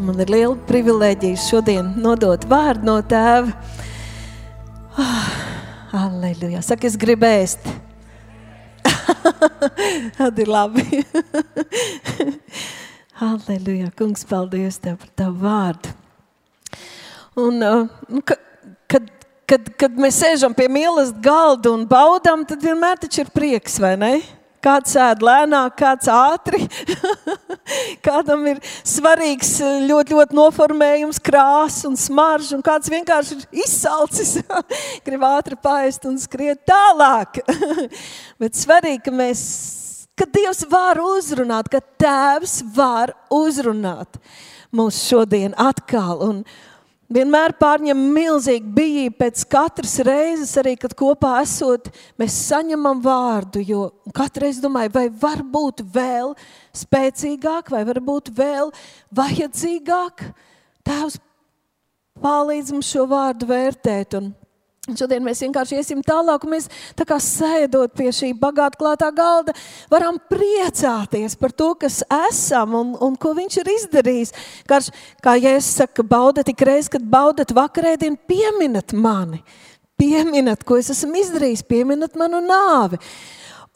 [0.00, 3.52] Man ir liela privilēģija šodien nodot vārdu no tēva.
[4.96, 5.26] Oh,
[6.00, 6.62] Aleluja!
[6.64, 7.66] Saka, es gribu ēst.
[10.16, 11.02] Tad ir labi.
[13.28, 13.90] Aleluja!
[13.98, 15.92] Kungs, paldies Tev par Tavu vārdu.
[17.44, 19.12] Un, uh, kad,
[19.44, 24.14] kad, kad mēs sēžam pie mīlestības galda un baudām, tad vienmēr ir prieks, vai ne?
[24.60, 26.66] Kāds ēd lēnāk, kāds ātri.
[28.06, 29.54] Kādam ir svarīgs
[29.88, 34.34] ļoti, ļoti noformējums, krāsa un smarža, un kāds vienkārši ir izsalcis,
[35.06, 37.40] grib ātri paēst un skriet tālāk.
[38.42, 39.42] Bet svarīgi, ka mēs,
[40.18, 44.20] ka Dievs var uzrunāt, ka Tēvs var uzrunāt
[44.76, 46.20] mūs šodien atkal.
[46.26, 46.44] Un,
[47.12, 53.62] vienmēr pārņem milzīgu bijību pēc katras reizes, arī kad kopā esot, mēs saņemam vārdu.
[53.66, 56.34] Jo katru reizi domāju, vai var būt vēl
[56.76, 58.70] spēcīgāk, vai varbūt vēl
[59.20, 60.28] vajadzīgāk.
[60.86, 61.18] Tēvs
[62.20, 64.16] palīdz mums šo vārdu vērtēt.
[64.20, 64.32] Un
[64.88, 69.52] Šodien mēs vienkārši iesim tālāk, un mēs tā kā sēdot pie šī bagāta klātā galda,
[69.92, 71.98] varam priecāties par to, kas
[72.30, 74.32] esam un, un ko viņš ir izdarījis.
[74.70, 74.88] Karš,
[75.20, 79.42] kā Jēzus saka, baudat ik reiz, kad baudat vakarēdienu, pieminat mani,
[80.00, 83.02] pieminat, ko es esmu izdarījis, pieminat manu nāvi.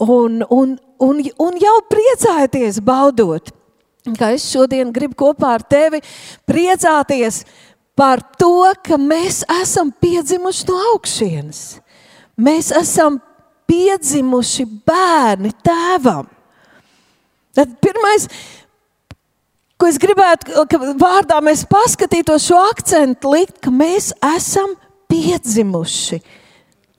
[0.00, 0.72] Un, un,
[1.04, 3.52] un, un jau priecājieties, baudot.
[4.16, 6.00] Kā es šodien gribu kopā ar tevi
[6.48, 7.44] priecāties
[7.98, 11.62] par to, ka mēs esam piedzimuši no augšienes.
[12.34, 13.20] Mēs esam
[13.70, 16.26] piedzimuši bērni tēvam.
[17.54, 18.26] Tad pirmais,
[19.78, 24.74] ko es gribētu, ka vārdā mēs paskatītos šo akcentu likt, ka mēs esam
[25.10, 26.18] piedzimuši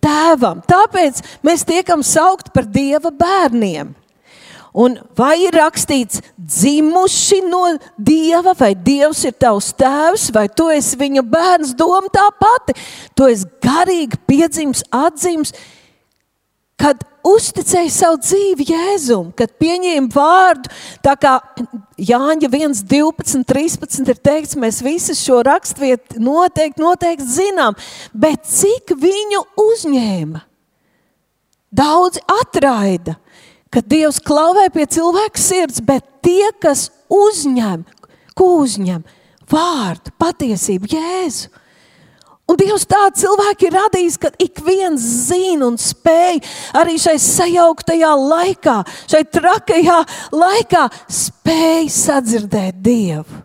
[0.05, 0.63] tēvam.
[0.63, 3.91] Tāpēc mēs tiekam saukt par Dieva bērniem.
[4.75, 7.61] Un vai ir rakstīts, dzimuši no
[7.95, 12.75] dieva, vai dievs ir tavs tēvs, vai tu esi viņa bērns, doma tā pati.
[13.15, 15.55] Tu esi garīgi piedzimis, atzīmis,
[16.75, 20.71] kad uzticēji savu dzīvi Jēzum, kad pieņēma vārdu.
[21.07, 21.37] Tā kā
[21.95, 27.79] Jāņa 1, 12, 13 ir teikts, mēs visi šo raksturvietu noteikti, noteikti zinām,
[28.11, 30.43] bet cik viņu uzņēma?
[31.75, 33.15] Daudzi atraida
[33.75, 37.83] ka Dievs klauvē pie cilvēka sirds, bet tie, kas uzņem,
[38.37, 39.03] ko uzņem?
[39.51, 41.51] Vārdu, patiesību, Jēzu.
[42.45, 46.43] Un Dievs tādu cilvēku ir radījis, ka ik viens zina un spēj
[46.77, 48.77] arī šai sajauktajā laikā,
[49.09, 49.97] šai trakajā
[50.35, 53.44] laikā, spēj sadzirdēt Dievu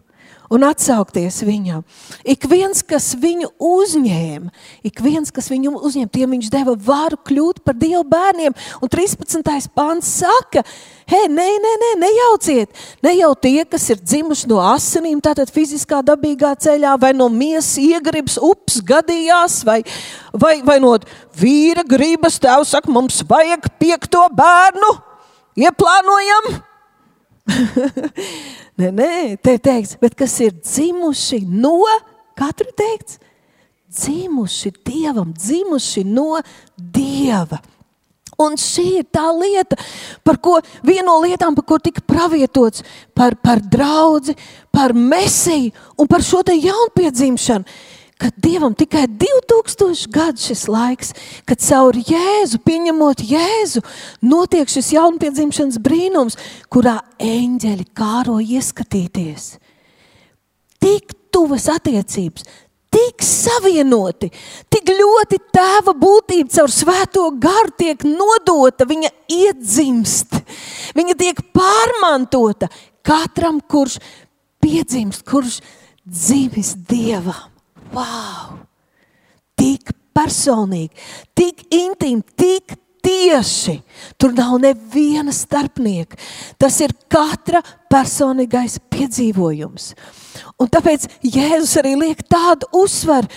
[0.51, 1.85] un atsaukties viņam.
[2.27, 4.51] Ik viens, kas viņu uzņēma,
[4.87, 8.57] ik viens, kas viņu uzņēma, tiem viņš deva varu kļūt par Dieva bērniem.
[8.83, 9.71] Un 13.
[9.77, 10.65] pāns saka,
[11.11, 12.81] hei, nē, nē, nē, nejauciet.
[13.07, 17.79] Ne jau tie, kas ir dzimuši no asinīm, tātad fiziskā dabīgā ceļā, vai no miesas
[17.83, 19.81] iegribas ups gadījās, vai,
[20.35, 20.97] vai, vai no
[21.39, 24.91] vīra gribas, tēvs saka, mums vajag piekto bērnu,
[25.63, 26.51] ieplānojam.
[28.81, 31.83] Nē, nē, te teikts, bet kas ir dzimuši no,
[32.39, 33.19] katru teikts,
[33.93, 36.41] dzimuši dievam, dzimuši no
[36.77, 37.59] dieva.
[38.41, 39.77] Un šī ir tā lieta,
[40.25, 42.81] par ko viena no lietām, par ko tika pravietots,
[43.13, 44.33] par, par draugu,
[44.73, 47.69] par mesiju un par šo jaunpiedzimšanu
[48.21, 51.15] ka Dievam tikai 2000 gadu šis laiks,
[51.49, 53.83] kad caur Jēzu, pieņemot Jēzu,
[54.21, 56.37] notiek šis jaunpiedzimšanas brīnums,
[56.73, 59.55] kurā eņģeļi kāro ieskatīties.
[60.81, 62.45] Tik tuvas attiecības,
[62.91, 64.31] tik savienoti,
[64.73, 70.41] tik ļoti tēva būtība caur svēto garu tiek nodota, viņa iedzimst,
[70.99, 72.69] viņa tiek pārmantota
[73.07, 74.01] katram, kurš
[74.61, 75.61] piedzimst, kurš
[76.05, 77.50] dzimis Dievam.
[77.95, 78.61] Wow!
[79.61, 80.95] Tik personīgi,
[81.37, 83.77] tik intīmi, tik tieši.
[84.21, 86.19] Tur nav neviena starpnieka.
[86.61, 89.93] Tas ir katra personīgais piedzīvojums.
[90.61, 93.29] Un tāpēc Jēzus arī liek tādu uzsvaru,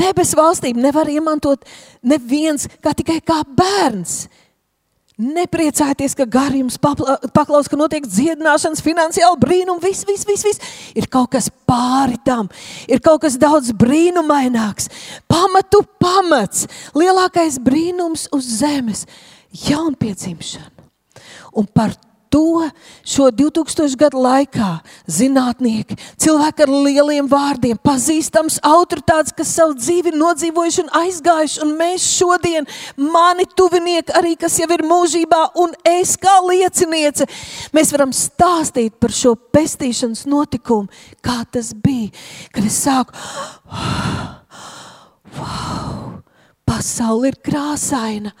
[0.00, 1.66] debesu valstību nevar iemantot
[2.02, 4.24] neviens kā tikai kā bērns.
[5.20, 9.82] Nepriecājieties, ka gari jums paklaus, ka notiek dziedināšanas, finansiāli brīnumi.
[9.84, 10.70] Viss, viss, viss, viss.
[10.96, 12.48] Ir kaut kas pāri tam,
[12.88, 14.88] ir kaut kas daudz brīnumaināks.
[15.28, 16.64] Pamatu pamats,
[16.96, 19.04] lielākais brīnums uz zemes-
[19.68, 20.70] jaunpiedzimšana.
[21.52, 21.92] Un par
[22.30, 22.70] to
[23.06, 24.70] šo 2000 gadu laikā
[25.10, 31.74] zinātnieki, cilvēki ar lieliem vārdiem, pazīstams autoritātes, kas savu dzīvi ir nodzīvojuši un aizgājuši, un
[31.80, 37.26] mēs šodien, mani tuvinieki, arī kas jau ir mūžībā, un es kā lieciniece,
[37.76, 40.90] mēs varam stāstīt par šo pestīšanas notikumu,
[41.24, 42.14] kā tas bija,
[42.54, 43.16] kad es sāku.
[45.30, 46.22] Wow,
[46.66, 48.32] pasaule ir krāsaina.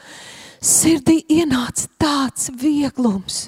[0.60, 3.46] Sirdī ienāca tāds vieglums,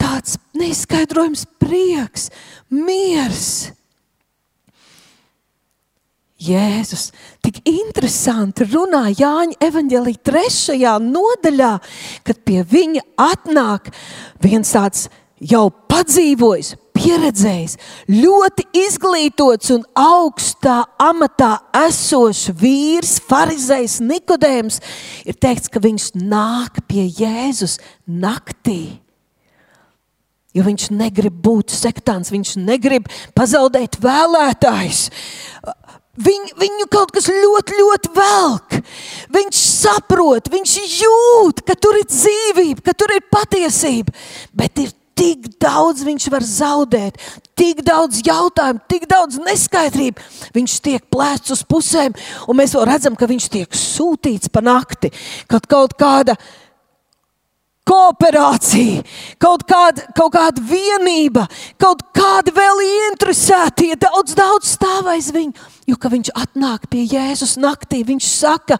[0.00, 2.30] tāds neskaidrojams prieks,
[2.72, 3.70] miers.
[6.40, 7.10] Jēzus
[7.44, 11.72] tik interesanti runā Jāņa evanģēlī trešajā nodaļā,
[12.24, 13.90] kad pie viņa atnāk
[14.40, 17.76] viens tāds jau padzīvojis, pieredzējis,
[18.12, 21.52] ļoti izglītots un augstā amatā
[21.86, 24.80] esošs vīrs, farizējs Nikodējums,
[25.28, 29.00] ir teikts, ka viņš nāk pie Jēzus naktī.
[30.56, 33.06] Jo viņš negrib būt sektāns, viņš negrib
[33.38, 35.04] pazaudēt vēlētājus.
[36.20, 38.80] Viņ, viņu kaut kas ļoti, ļoti velk.
[39.32, 44.12] Viņš saprot, viņš jūt, ka tur ir dzīvība, ka tur ir patiesība.
[44.52, 47.20] Bet ir tik daudz viņš var zaudēt,
[47.58, 50.24] tik daudz jautājumu, tik daudz neskaidrību.
[50.56, 52.16] Viņš tiek plēsts uz pusēm,
[52.48, 55.12] un mēs redzam, ka viņš tiek sūtīts pa nakti,
[55.50, 56.38] kad kaut kāda
[57.90, 59.02] kooperācija,
[59.42, 61.46] kaut kāda, kaut kāda vienība,
[61.80, 65.68] kaut kādi vēl ieinteresētie, daudz, daudz stāv aiz viņu.
[65.90, 68.78] Jo, kad viņš atnāk pie Jēzus naktī, viņš saka,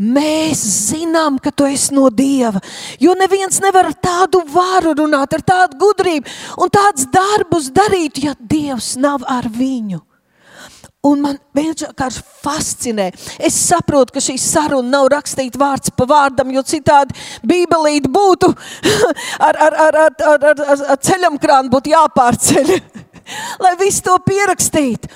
[0.00, 2.62] mēs zinām, ka tu esi no Dieva.
[3.02, 8.36] Jo neviens nevar ar tādu varu runāt, ar tādu gudrību un tādus darbus darīt, ja
[8.40, 10.00] Dievs nav ar viņu.
[11.06, 13.10] Un man vienkārši fascinē.
[13.38, 17.14] Es saprotu, ka šī saruna nav rakstīta vārds pa vārdam, jo citādi
[17.46, 18.50] Bībelīte būtu
[19.46, 22.74] ar, ar, ar, ar, ar, ar, ar ceļam krānu būtu jāpārceļ.
[23.62, 25.10] Lai visu to pierakstītu.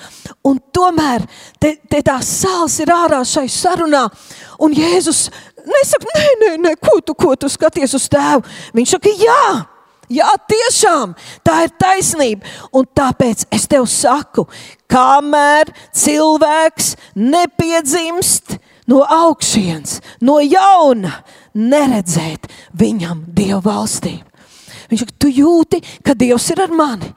[0.47, 1.25] Un tomēr
[1.61, 4.07] te, te tā sāls ir ārā šai sarunā.
[4.63, 5.27] Un Jēzus
[5.67, 8.45] nesaka, nē, nē, nē, ko tu, ko tu skaties uz tēvu.
[8.77, 9.43] Viņš saka, jā.
[10.11, 11.13] Jā, tiešām
[11.45, 12.47] tā ir taisnība.
[12.75, 14.43] Un tāpēc es tev saku,
[14.91, 18.57] kamēr cilvēks nepiedzimst
[18.91, 21.21] no augšas, no jauna,
[21.55, 24.27] neredzēt viņam dievu valstību.
[24.91, 27.13] Viņš saka, tu jūti, ka Dievs ir ar mani.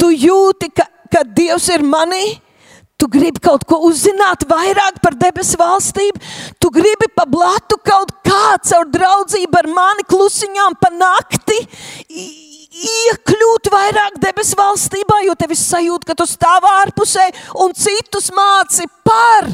[0.00, 2.38] Tu jūti, ka, ka Dievs ir manī.
[2.98, 6.18] Tu gribi kaut ko uzzināt vairāk par debesu valstību,
[6.58, 11.60] tu gribi pa blatu kaut kāds ar draudzību ar mani klusiņām pa nakti
[12.86, 17.26] iekļūt vairāk debesu valstībā, jo tev ir sajūta, ka tu stāv ārpusē
[17.64, 19.50] un citus māci par.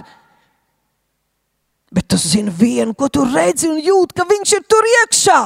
[1.95, 5.43] Bet tu zini vienu, ko tu redzi un jūti, ka viņš ir tur iekšā.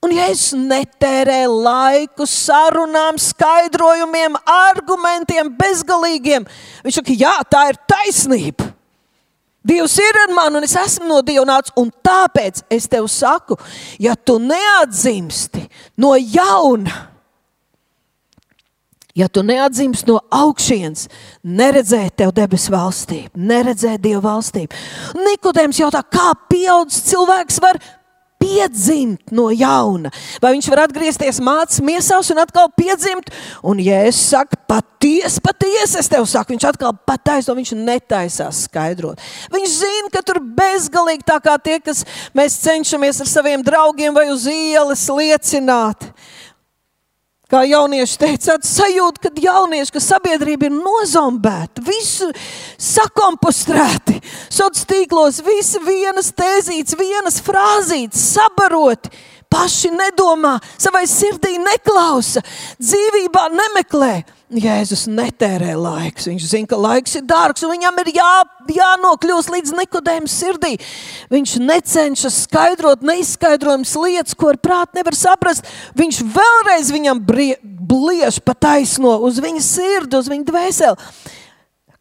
[0.00, 6.46] Un, ja es netērēju laiku sarunām, skaidrojumiem, argumentiem, bezgalīgiem,
[6.86, 8.69] viņš saka, jā, tā ir taisnība.
[9.66, 11.74] Dievs ir ar mani, un es esmu no Dieva nācis.
[12.06, 13.58] Tāpēc es tev saku,
[14.00, 15.66] ja tu neatzimsti
[16.00, 16.94] no jauna,
[19.14, 21.08] ja tu neatzimsti no augšas,
[21.44, 24.80] neredzēt tev debesu valstību, neredzēt Dieva valstību.
[25.20, 27.80] Nikodējums jautā, kā pieaugušs cilvēks var
[28.40, 30.10] piedzimt no jauna.
[30.42, 33.30] Vai viņš var atgriezties mācības miesās un atkal piedzimt?
[33.66, 39.20] Un, ja es saku, patiesi, patiesi, es tev saku, viņš atkal pataisno, viņš netaisās skaidrot.
[39.52, 42.04] Viņš zina, ka tur bezgalīgi tā kā tie, kas
[42.36, 46.10] mēs cenšamies ar saviem draugiem vai uz ielas liecināt
[47.50, 52.30] kā jaunieši teica, sajūta, ka jaunieši, ka sabiedrība ir nozombēta, visu
[52.80, 59.12] sakompostrēti, sociālos tīklos, visi vienas tēzītes, vienas frāzītes, sabaroti.
[59.50, 62.38] Paši nedomā, savai sirdī neklausa,
[62.78, 64.12] dzīvībā nemeklē.
[64.50, 66.26] Jēzus netērē laiks.
[66.26, 68.30] Viņš zina, ka laiks ir dārgs un viņam ir jā,
[68.80, 70.72] jānokļūst līdz Nikodēmas sirdī.
[71.30, 75.68] Viņš necenšas skaidrot neizskaidrojamas lietas, ko ar prātu nevar saprast.
[75.98, 81.12] Viņš vēlreiz viņam bliež pa taisno uz viņa sirdi, uz viņa dvēseli.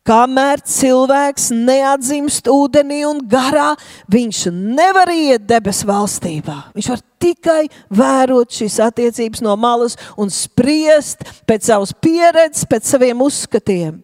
[0.10, 3.76] Kamēr cilvēks neatzimst ūdenī un garā,
[4.10, 6.56] viņš nevar iet debesu valstībā.
[6.74, 7.60] Viņš var tikai
[7.94, 14.00] vērot šīs attiecības no malas un spriest pēc savas pieredzes, pēc saviem uzskatiem.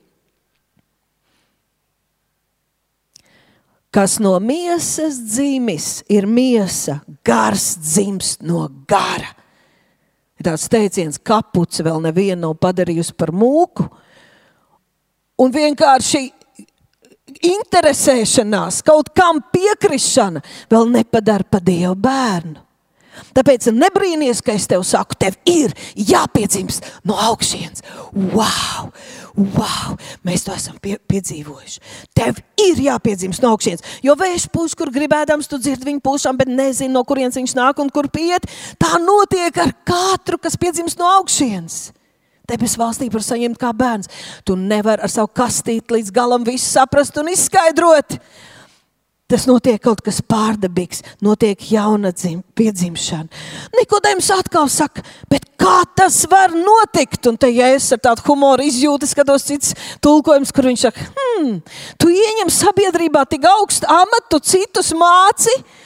[3.90, 9.32] Kas no miesas dzimis, ir miesa, gars dzimst no gara.
[10.46, 13.88] Tāds teiciens, kapuce vēl neviena nav padarījusi par mūku
[15.42, 16.24] un vienkārši
[17.46, 22.62] interesēšanās, kaut kam piekrišana vēl nepadara par Dievu bērnu.
[23.36, 27.84] Tāpēc nebrīnīties, ka es tev saku, tev ir jāpiedzimst no augšas.
[28.12, 28.92] Wow!
[29.36, 31.82] wow, mēs to esam pie, piedzīvojuši.
[32.16, 33.84] Tev ir jāpiedzimst no augšas.
[34.06, 37.82] Jo vējš pūš, kur gribēdams, tu dzirdi viņu pūšām, bet nezini, no kurienes viņš nāk
[37.84, 38.48] un kur piet.
[38.82, 41.90] Tā notiek ar katru, kas piedzimst no augšas.
[42.50, 44.12] Debes valstī var saņemt kā bērns.
[44.46, 48.20] Tu nevari ar savu kastīti līdz galam visu saprast un izskaidrot.
[49.26, 53.26] Tas notiek kaut kas pārdabīgs, notiek jauna dzim, piedzimšana.
[53.74, 57.26] Nikodējums atkal saka, bet kā tas var notikt?
[57.32, 59.74] Un te, ja es ar tādu humoru izjūtu, skatos cits
[60.06, 61.58] tulkojums, kur viņš saka, hmm,
[61.98, 65.85] tu ieņem sabiedrībā tik augstu amatu, citus māci, un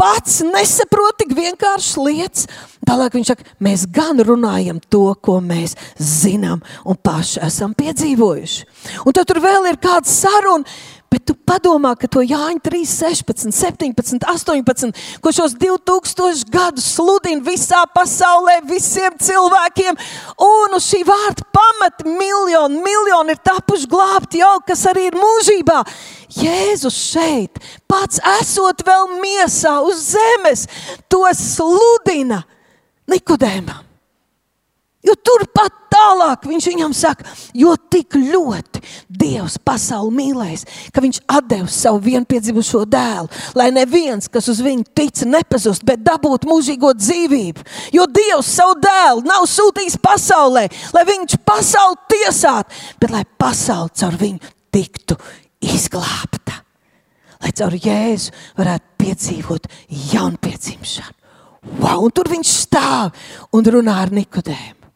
[0.00, 2.46] pats nesaproti tik vienkāršas lietas.
[2.88, 8.64] Tālāk viņš saka, mēs gan runājam to, ko mēs zinām un paši esam piedzīvojuši.
[9.04, 10.66] Un tad tur vēl ir kāda saruna
[11.10, 17.42] Bet tu padomā, ka to Jāņa 3, 16, 17, 18, ko šos 2000 gadus sludina
[17.42, 19.98] visā pasaulē, visiem cilvēkiem,
[20.46, 25.80] un uz šī vārda pamata miljoni, miljoni ir tapuši glābti jau, kas arī ir mūžībā.
[26.30, 27.60] Jēzus šeit,
[27.90, 30.66] pats esot vēl miesā uz zemes,
[31.10, 32.44] to sludina
[33.10, 33.86] Nikodēmam.
[35.00, 37.24] Jo turpat tālāk viņš viņam saka,
[37.56, 44.50] jo tik ļoti Dievs pasauli mīlēs, ka viņš devis savu vienpiedzimušo dēlu, lai neviens, kas
[44.52, 47.64] uz viņu tic, nepazust, bet dabūtu mūžīgo dzīvību.
[47.96, 54.20] Jo Dievs savu dēlu nav sūtījis pasaulē, lai viņš pasauli tiesātu, bet lai pasauli caur
[54.20, 55.16] viņu tiktu
[55.64, 56.60] izglābta.
[57.40, 59.68] Lai caur Jēzu varētu piedzīvot
[60.12, 61.16] jaunpiedzimšanu.
[61.80, 63.10] Wow, un tur viņš stāv
[63.56, 64.88] un runā ar Nikodēmu.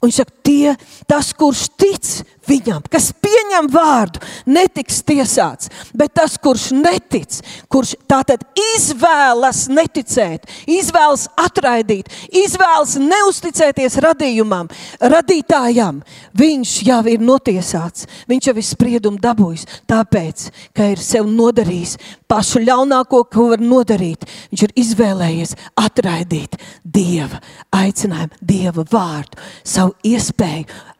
[0.00, 0.74] Un viņš saka, tie,
[1.10, 2.10] tas, kurš tic
[2.48, 5.70] viņam, kas pieņem vārdu, netiks tiesāts.
[5.96, 7.40] Bet tas, kurš netic,
[7.72, 12.10] kurš tātad izvēlas neticēt, izvēlas atraidīt,
[12.44, 14.70] izvēlas neusticēties radījumam,
[15.00, 16.02] radītājam,
[16.38, 18.08] viņš jau ir notiesāts.
[18.30, 21.96] Viņš jau ir spriedumu dabūjis, tāpēc, ka ir sev nodarījis
[22.30, 24.26] pašu ļaunāko, ko var nodarīt.
[24.52, 27.40] Viņš ir izvēlējies atraidīt Dieva
[27.74, 30.93] aicinājumu, Dieva vārdu, savu iespēju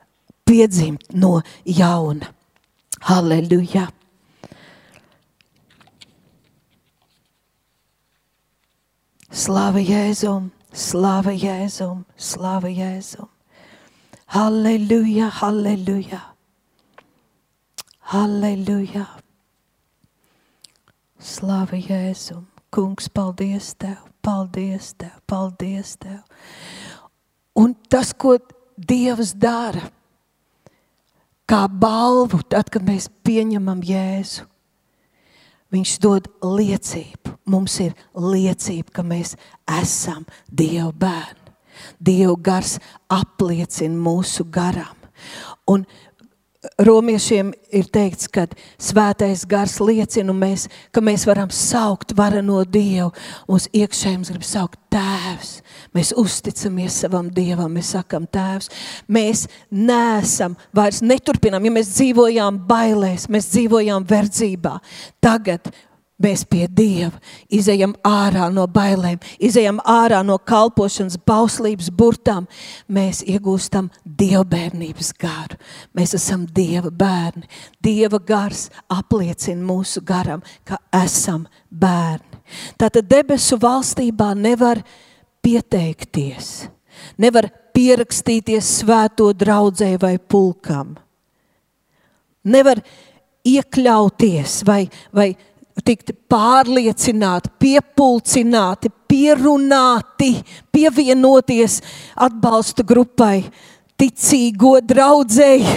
[0.44, 2.32] piedzimt no jauna.
[3.00, 3.88] Halleluja!
[9.34, 13.28] Slava Jēzum, slava Jēzum, slava Jēzum.
[14.30, 16.20] Halleluja, halleluja.
[18.12, 19.06] Halleluja.
[21.18, 22.46] Slava Jēzum.
[22.70, 26.22] Kungs, paldies Tev, paldies Tev, paldies Tev.
[27.54, 28.38] Un tas, ko
[28.78, 29.82] Dievs dara,
[31.50, 34.48] kā balvu, tad, kad mēs pieņemam Jēzu.
[35.74, 37.34] Viņš dod liecību.
[37.50, 39.34] Mums ir liecība, ka mēs
[39.80, 41.52] esam Dieva bērni.
[41.98, 42.78] Dieva gars
[43.10, 44.94] apliecina mūsu garam.
[45.68, 45.82] Un
[46.78, 48.46] romiešiem ir teikts, ka
[48.80, 53.10] svētais gars liecina, mēs, ka mēs varam saukt varano Dievu.
[53.50, 55.58] Mūsu iekšējums grib saukt Tēvs.
[55.94, 58.70] Mēs uzticamies savam Dievam, mēs sakam Tēvs.
[59.06, 64.78] Mēs neesam vairs neturpinām, ja mēs dzīvojām bailēs, mēs dzīvojām verdzībā.
[65.22, 65.70] Tagad
[66.14, 67.18] Mēs pie Dieva
[67.50, 72.46] izejam ārā no bailēm, izejam ārā no kalpošanas, bauslības burtām.
[72.86, 75.58] Mēs iegūstam dievbijības garu.
[75.90, 77.48] Mēs esam Dieva bērni.
[77.82, 82.38] Dieva gars apliecina mūsu garam, ka esam bērni.
[82.78, 84.84] Tātad debesu valstībā nevar
[85.44, 86.68] pieteikties,
[87.20, 90.94] nevar pierakstīties svēto draudzē vai pulkam.
[92.44, 92.80] Nevar
[93.44, 95.32] iekļauties vai, vai
[95.84, 100.30] tikt pārliecināti, piepulcināti, pierunāti,
[100.72, 101.80] pievienoties
[102.26, 103.42] atbalsta grupai,
[103.98, 105.74] ticīgo draudzēji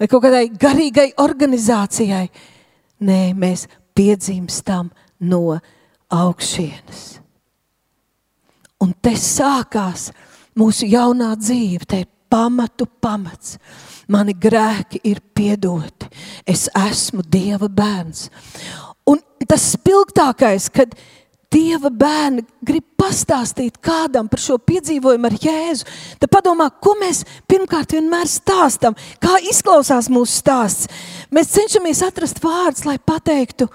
[0.00, 2.26] vai kaut kādai garīgai organizācijai.
[3.04, 5.58] Nē, mēs piedzimstam no
[6.10, 7.23] augšienes.
[8.84, 10.10] Un te sākās
[10.58, 13.56] mūsu jaunā dzīve, te ir pamatu pamats.
[14.12, 16.10] Mani grēki ir piedoti.
[16.44, 18.26] Es esmu Dieva bērns.
[19.08, 20.92] Un tas spilgtākais, kad
[21.54, 25.86] Dieva bērni grib pastāstīt kādam par šo piedzīvojumu ar Jēzu,
[26.18, 30.90] tad padomā, ko mēs pirmkārt vienmēr stāstam, kā izklausās mūsu stāsts.
[31.30, 33.68] Mēs cenšamies atrast vārdus, lai pateiktu,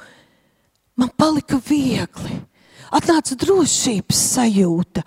[1.00, 2.42] man palika viegli.
[2.96, 5.04] Atnāca drošības sajūta,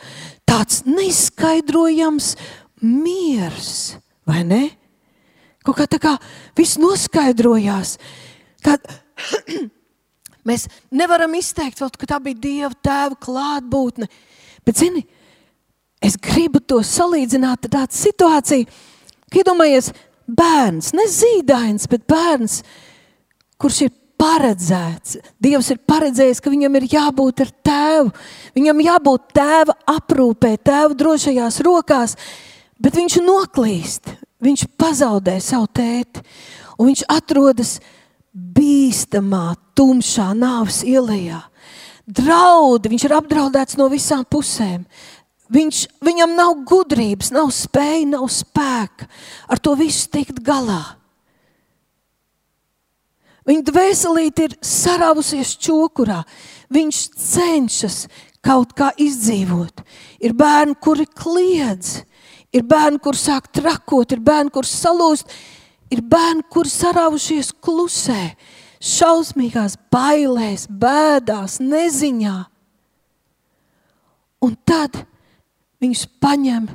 [0.49, 2.35] tāds neizskaidrojams
[2.83, 3.73] miers,
[4.29, 4.65] vai ne?
[5.62, 6.17] Kaut kā tā kā
[6.59, 7.97] viss noskaidrojās.
[8.62, 8.83] Kad,
[10.49, 14.09] Mēs nevaram izteikt, vēl, ka tā bija Dieva tēva klātbūtne.
[14.67, 15.05] Bet, zini,
[16.03, 18.67] es gribu to salīdzināt ar tādu situāciju,
[19.31, 19.93] ka iedomājies
[20.27, 22.61] bērns, ne zīdains, bet bērns,
[23.62, 25.19] kurš ir paredzēts.
[25.43, 28.12] Dievs ir paredzējis, ka viņam ir jābūt ar tēvu.
[28.55, 32.17] Viņam jābūt tēva aprūpē, tēva drošajās rokās,
[32.83, 34.14] bet viņš noklīst.
[34.43, 36.23] Viņš pazaudē savu tēti,
[36.75, 37.76] un viņš atrodas
[38.33, 41.45] bīstamā, tumšā nāves ielā.
[42.02, 44.83] Draudi, viņš ir apdraudēts no visām pusēm.
[45.52, 49.07] Viņš, viņam nav gudrības, nav spēja, nav spēka
[49.47, 50.81] ar to visu tikt galā.
[53.49, 56.21] Viņa dvēselīte ir sarāvusies čokurā.
[56.73, 58.05] Viņš cenšas
[58.45, 59.83] kaut kā izdzīvot.
[60.23, 62.03] Ir bērni, kuri kliedz,
[62.55, 65.31] ir bērni, kur sāk trakot, ir bērni, kur salūst,
[65.91, 68.35] ir bērni, kuri sarāvušies klusē,
[68.83, 72.37] šausmīgās bailēs, bēdās, neziņā.
[74.43, 75.05] Un tad
[75.83, 76.69] Viņš paņem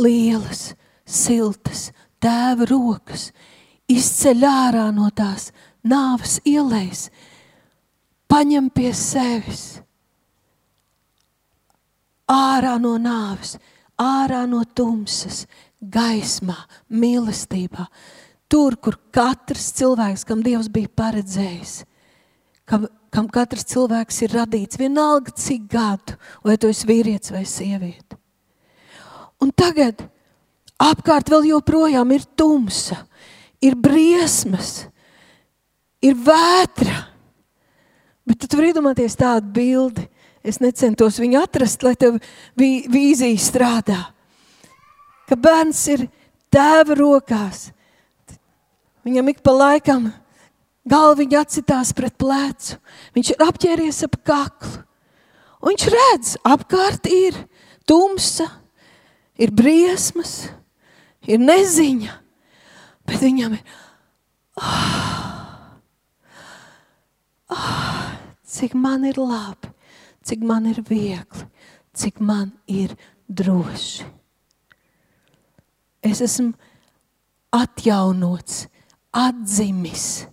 [0.00, 0.70] lielas,
[1.04, 1.90] siltas
[2.22, 3.28] tēva rokas,
[3.92, 5.50] izceļ ārā no tās
[5.86, 7.06] nāves ielēs,
[8.30, 9.78] paņem pie sevis,
[12.30, 13.56] ārā no nāves,
[14.00, 15.44] ārā no tumsas,
[15.80, 16.56] gaismā,
[16.90, 17.86] mīlestībā.
[18.50, 21.80] Tur, kur katrs cilvēks, kam Dievs bija paredzējis,
[22.68, 28.18] kam, kam katrs cilvēks ir radīts, vienalga cik gadu, vai tu esi vīrietis vai sieviete.
[29.42, 30.04] Un tagad
[30.80, 33.02] apkārt vēl joprojām ir tumsa,
[33.60, 34.86] ir briesmas,
[36.06, 36.98] ir vētra.
[38.26, 40.06] Bet tu vari iedomāties tādu bildi.
[40.46, 42.20] Es necentos viņu atrast, lai tev
[42.58, 43.98] vīzija strādā.
[45.26, 46.06] Ka bērns ir
[46.54, 47.70] tēva rokās.
[49.06, 50.08] Viņam ik pa laikam
[50.86, 52.78] galviņa atsitās pret plecu.
[53.14, 54.84] Viņš ir apģēries ap kaklu.
[55.62, 57.38] Un viņš redz, apkārt ir
[57.88, 58.46] tumsa,
[59.40, 60.44] ir briesmas,
[61.26, 62.12] ir neziņa,
[63.08, 63.78] bet viņam ir.
[64.56, 65.15] Oh,
[67.52, 68.06] oh,
[68.46, 69.72] cik man ir labi,
[70.26, 71.46] cik man ir viegli,
[71.96, 72.94] cik man ir
[73.28, 74.06] droši.
[76.06, 76.52] Es esmu
[77.56, 78.66] atjaunots,
[79.10, 80.26] atzimis,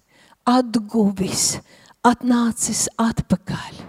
[0.45, 1.57] atguvis,
[2.05, 3.83] atnācis atpakaļ.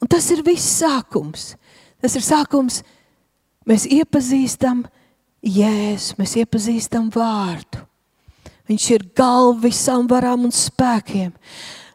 [0.00, 1.54] Un tas ir viss sākums.
[2.00, 2.82] Tas ir sākums
[3.66, 4.84] Mēs iepazīstam
[5.46, 7.82] Jēzu, mēs iepazīstam vārdu.
[8.66, 11.32] Viņš ir galva visām varām un spēkiem.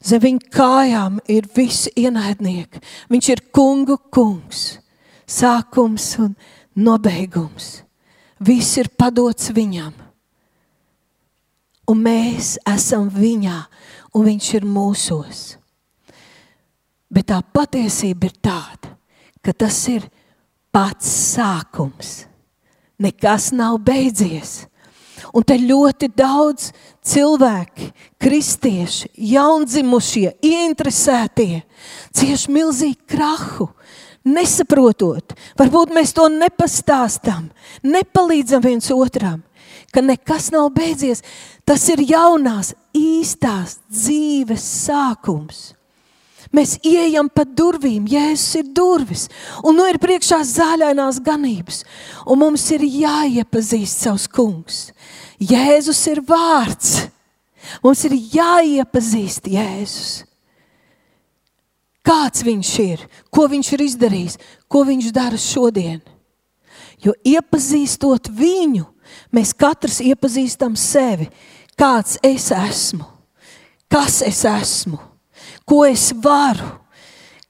[0.01, 2.81] Zem viņa kājām ir visi ienaidnieki.
[3.11, 4.79] Viņš ir kungu kungs,
[5.29, 6.33] sākums un
[6.75, 7.83] nobeigums.
[8.41, 9.93] Viss ir padots viņam.
[11.91, 13.57] Un mēs esam viņā,
[14.15, 15.41] un viņš ir mūsos.
[17.11, 18.95] Bet tā patiesība ir tāda,
[19.43, 20.07] ka tas ir
[20.73, 22.23] pats sākums.
[23.01, 24.70] Nekas nav beidzies.
[25.31, 26.71] Un te ļoti daudz
[27.07, 27.91] cilvēki,
[28.21, 31.61] kristieši, jaundzimušie, ieinteresētie,
[32.11, 33.69] cieši milzīgu krahu,
[34.27, 35.35] nesaprotot.
[35.59, 37.47] Varbūt mēs to nepastāstām,
[37.87, 39.41] nepalīdzam viens otram,
[39.95, 41.23] ka nekas nav beidzies.
[41.65, 45.71] Tas ir jaunās, īstās dzīves sākums.
[46.51, 49.27] Mēs ejam pa durvīm, Jēzus ir durvis,
[49.63, 51.83] un nu ir priekšā zāļainās ganības,
[52.27, 54.89] un mums ir jāiepazīst savs kungs.
[55.39, 57.05] Jēzus ir vārds,
[57.83, 60.09] mums ir jāiepazīst Jēzus.
[62.03, 64.35] Kāds viņš ir, ko viņš ir izdarījis,
[64.67, 66.01] ko viņš dara šodien.
[66.99, 68.83] Jo iepazīstot viņu,
[69.31, 71.29] mēs katrs iepazīstam sevi,
[71.79, 73.07] kāds es esmu,
[73.87, 74.99] kas es esmu
[75.65, 76.67] ko es varu,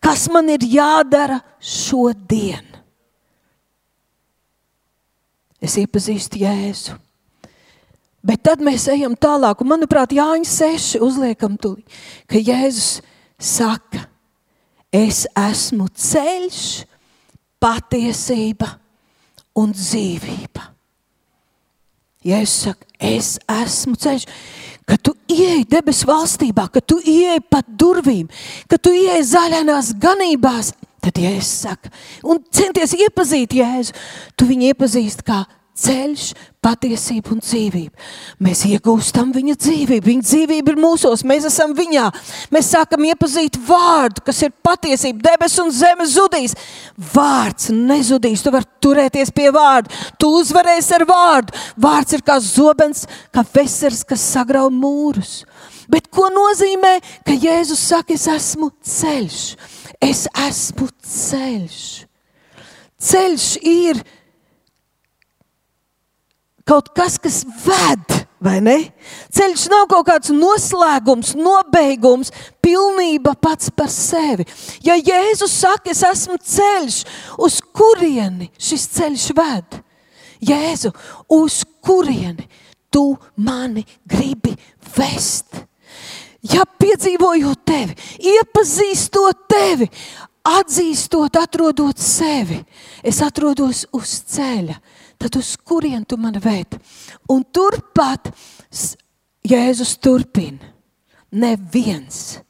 [0.02, 2.66] kas man ir jādara šodien.
[5.62, 6.98] Es iepazīstu Jēzu.
[8.26, 11.82] Bet tad mēs ejam tālāk, un manuprāt, Jāņa 6 uzliekam tuli,
[12.30, 13.00] ka Jēzus
[13.42, 14.04] saka,
[14.94, 16.62] es esmu ceļš,
[17.62, 18.68] patiesība
[19.58, 20.68] un dzīvība.
[22.26, 24.28] Jēzus saka, es esmu ceļš
[24.92, 28.30] ka tu ieej debesu valstībā, ka tu ieej pat durvīm,
[28.70, 30.74] ka tu ieej zaļās ganībās.
[31.02, 31.90] Tad Jēzus saka,
[32.30, 33.96] un centies iepazīt Jēzu.
[34.38, 35.40] Tu viņu iepazīsti kā
[35.78, 36.26] ceļš,
[36.62, 38.08] patiesība un dzīvība.
[38.44, 40.06] Mēs iegūstam viņa dzīvību.
[40.08, 42.10] Viņa dzīvība ir mūsos, mēs esam viņā.
[42.54, 45.32] Mēs sākam iepazīt vārdu, kas ir patiesība.
[45.32, 46.56] Debes un zeme zudīs.
[47.16, 48.44] Vārds nezudīs.
[48.46, 49.90] Tu vari turēties pie vārda.
[50.22, 51.58] Tu uzvarēsi ar vārdu.
[51.82, 55.42] Vārds ir kā zobens, kā vesels, kas sagrauj mūrus.
[55.92, 59.42] Bet ko nozīmē, ka Jēzus saka, es esmu ceļš?
[60.02, 61.82] Es esmu ceļš.
[63.02, 64.00] ceļš ir
[66.72, 68.20] kaut kas, kas ved.
[68.42, 72.32] Ceļš nav kaut kāds noslēgums, nobeigums,
[72.64, 74.48] pilnība pats par sevi.
[74.82, 77.02] Ja Jēzus saka, es esmu ceļš,
[77.38, 79.78] uz kurieni šis ceļš ved?
[80.42, 80.90] Jēzu,
[81.38, 82.48] uz kurieni
[82.90, 84.56] tu mani gribi
[84.96, 85.62] vest?
[86.42, 87.94] Ja piedzīvojot tevi,
[88.32, 89.86] iepazīstot tevi,
[90.50, 92.58] atzīstot, atrodot sevi,
[93.06, 94.80] es atrodos uz ceļa
[95.22, 96.78] tad uz kurien tu mani vēd?
[97.32, 98.32] Un turpat
[99.48, 100.74] Jēzus turpina.
[101.32, 102.42] Neviens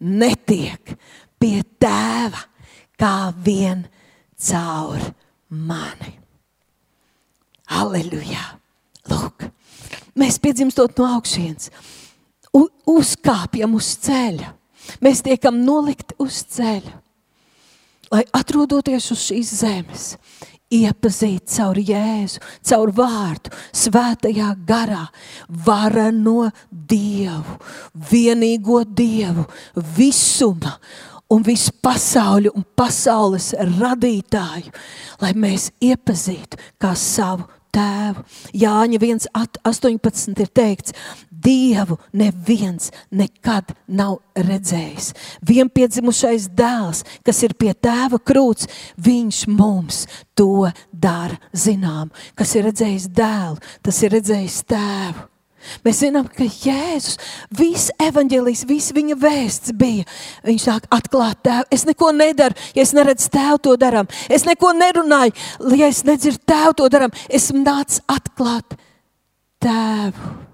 [0.00, 0.94] netiek
[1.40, 2.46] pie tēva
[3.00, 3.84] kā vien
[4.40, 5.02] caur
[5.50, 6.16] mani.
[7.70, 8.56] Aleluja!
[9.10, 9.46] Lūk,
[10.18, 11.70] mēs piedzimstot no augšas,
[12.90, 14.50] uzkāpjam uz ceļa.
[15.04, 16.92] Mēs tiekam nolikti uz ceļa,
[18.10, 20.06] lai atrodoties uz šīs zemes,
[20.70, 25.04] iepazīt caur Jēzu, caur vārdu, svētajā garā,
[25.66, 27.58] varano Dievu,
[28.10, 29.46] vienīgo Dievu,
[29.96, 30.76] visuma
[31.30, 34.74] un visu pasauļu un pasaules radītāju,
[35.22, 38.24] lai mēs iepazītu kā savu tēvu.
[38.58, 40.94] Jāņa 1,18 ir teikts,
[41.40, 45.12] Dievu neviens nekad nav redzējis.
[45.46, 48.68] Vienpiedzimušais dēls, kas ir pie tēva krūts,
[49.00, 50.04] viņš mums
[50.36, 52.12] to dara zinām.
[52.36, 55.30] Kas ir redzējis dēlu, tas ir redzējis tēvu.
[55.84, 57.18] Mēs zinām, ka Jēzus,
[57.52, 60.06] viss evaņģēlijs, viss viņa vēsts bija.
[60.46, 61.68] Viņš sāk atklāt tēvu.
[61.76, 64.08] Es neko nedaru, ja es neredzu tēvu to darām.
[64.32, 65.36] Es neko nerunāju,
[65.76, 67.12] ja es nedzirdu tēvu to darām.
[67.28, 68.78] Es nācu atklāt
[69.60, 70.49] tēvu.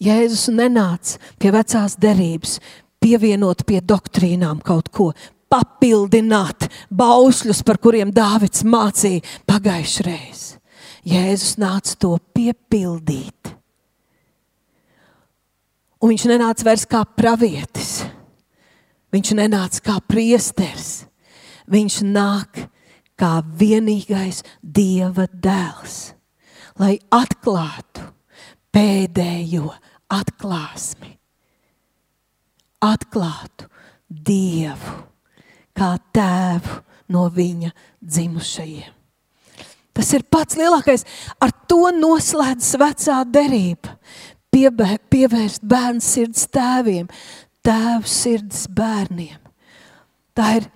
[0.00, 2.56] Jēzus nenāca pie vecās derības,
[3.00, 5.10] pievienot pie doktrīnām kaut ko,
[5.50, 10.56] papildināt baušļus, par kuriem Dāvids mācīja pagājušajā reizē.
[11.10, 13.54] Jēzus nāca to piepildīt.
[16.00, 18.02] Un viņš nenāca vairs kā pravietis,
[19.12, 21.04] viņš nenāca kā priesteris,
[21.68, 22.62] viņš nāk
[23.20, 25.98] kā vienīgais Dieva dēls,
[26.80, 28.06] lai atklātu
[28.72, 29.68] pēdējo
[30.10, 31.14] atklāsmi,
[32.84, 33.68] atklātu
[34.10, 35.10] Dievu
[35.80, 36.80] kā tēvu
[37.14, 37.70] no viņa
[38.00, 38.96] dzimušajiem.
[39.96, 41.04] Tas ir pats lielākais.
[41.42, 43.96] Ar to noslēdzas vecā derība.
[44.50, 47.06] Piebē, pievērst bērnu sirds tēviem,
[47.62, 49.38] tēvu sirds bērniem.
[50.34, 50.66] Tā ir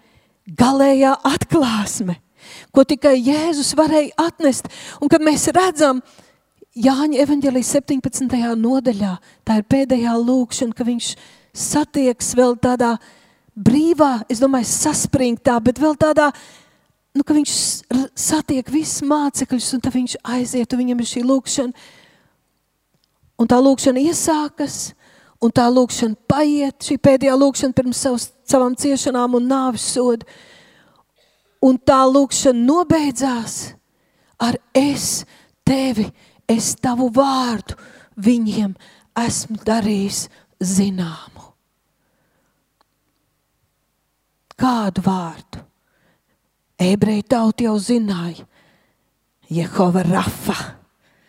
[0.60, 2.18] galējā atklāsme,
[2.74, 4.68] ko tikai Jēzus varēja atnest.
[5.02, 6.04] Un kad mēs redzam,
[6.74, 8.32] Jāņa evanģēlijas 17.
[8.58, 9.12] nodaļā,
[9.46, 11.12] tā ir pēdējā lūkšana, ka viņš
[11.54, 12.96] satiekas vēl tādā
[13.54, 16.32] brīvā, es domāju, saspringtā, bet vēl tādā
[17.14, 17.52] nu, ka viņš
[18.18, 21.86] satiek visus mācekļus, un tad viņš aiziet, un viņam ir šī lūkšana.
[23.38, 24.80] Un tā lūkšana iesākas,
[25.38, 30.26] un tā lūkšana paiet, šī pēdējā lūkšana pirms savas, savām ciešanām un nāves sodu.
[31.62, 33.76] Un tā lūkšana nobeidzās
[34.42, 35.22] ar es
[35.62, 36.10] tevi,
[36.50, 37.76] es tavu vārdu
[38.20, 38.74] viņiem
[39.24, 40.26] esmu darījis
[40.62, 41.50] zināmu.
[44.54, 45.62] Kādu vārdu?
[46.80, 48.44] Ebreju tauta jau zināja,
[49.50, 50.56] Jehova Rafa,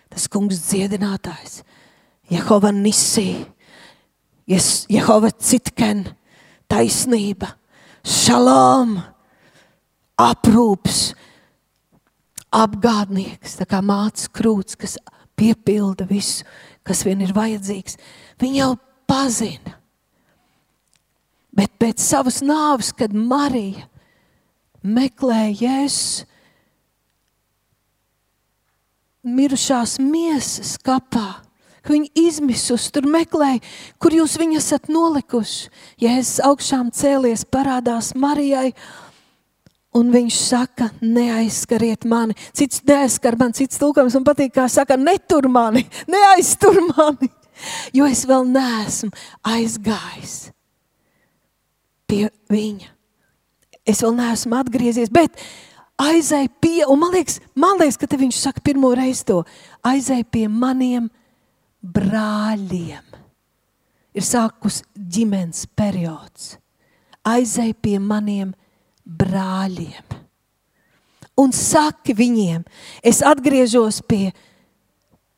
[0.10, 1.60] tas kungs dziedinātājs,
[2.32, 3.46] Jehova Nisī,
[4.48, 6.06] Jehova Citken,
[6.70, 7.52] taisnība,
[8.06, 8.98] šalom,
[10.22, 11.14] aprūps,
[12.56, 14.98] apgādnieks, tā kā mācis krūts, kas
[15.36, 16.46] piepilda visu,
[16.86, 18.00] kas vien ir vajadzīgs.
[18.42, 18.72] Viņi jau
[19.10, 19.76] pazina.
[21.56, 23.86] Bet pēc savas nāves, kad Marija
[24.86, 25.98] meklējies
[29.26, 31.42] mirušās miesas kapā.
[31.86, 33.62] Viņa izmisus, tur meklēja,
[34.02, 35.70] kur jūs viņu esat nolikuši.
[36.02, 38.72] Jēzus augšām cēlies, parādās Marijai,
[39.96, 42.36] un viņš saka, neaizskariet mani.
[42.56, 47.32] Cits neaizskar mani, cits tulkojums man patīk, kā saka, netur mani, neaiztur mani,
[47.96, 49.14] jo es vēl neesmu
[49.56, 50.36] aizgājis
[52.06, 52.96] pie viņa
[53.86, 55.38] es vēl neesmu atgriezies, bet
[56.02, 59.44] aizēj pie, un man liekas, man liekas ka viņš saka pirmo reizi to,
[59.86, 61.08] aizēj pie maniem
[61.86, 63.04] brāļiem.
[64.16, 66.56] Ir sākus ģimenes periods.
[67.28, 68.65] Aizēj pie maniem brāļiem.
[71.38, 72.64] Un saki viņiem,
[73.04, 74.30] es atgriežos pie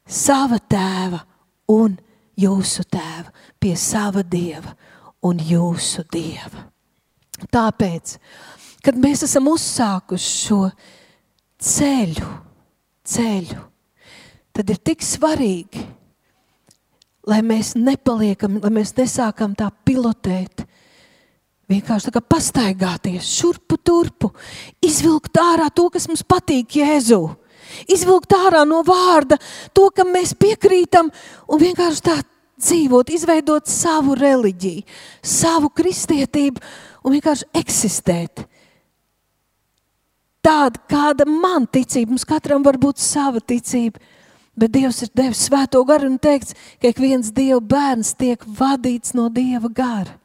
[0.08, 1.24] sava tēva
[1.74, 1.98] un
[2.38, 4.76] jūsu tēva, pie sava dieva
[5.26, 6.68] un jūsu dieva.
[7.54, 8.18] Tāpēc
[8.88, 10.62] kad mēs esam uzsākuši šo
[11.60, 12.28] ceļu,
[13.08, 13.60] ceļu,
[14.56, 15.84] tad ir tik svarīgi,
[17.28, 20.64] lai mēs nepaliekam, lai mēs nesākam tā pilotēt.
[21.68, 24.32] Vienkārši tā kā pastaigāties, šurpu, turpu,
[24.80, 27.22] izvilkt ārā to, kas mums patīk, Jēzu.
[27.92, 29.36] Izvilkt ārā no vārda
[29.76, 31.10] to, kam mēs piekrītam,
[31.52, 32.22] un vienkārši tā
[32.58, 34.86] dzīvot, izveidot savu reliģiju,
[35.20, 36.64] savu kristietību
[37.04, 38.46] un vienkārši eksistēt.
[40.48, 44.00] Tāda, kāda man ticība, mums katram var būt sava ticība,
[44.56, 49.12] bet Dievs ir devis svēto garu un teikts, ka ik viens Dieva bērns tiek vadīts
[49.20, 50.16] no Dieva gara.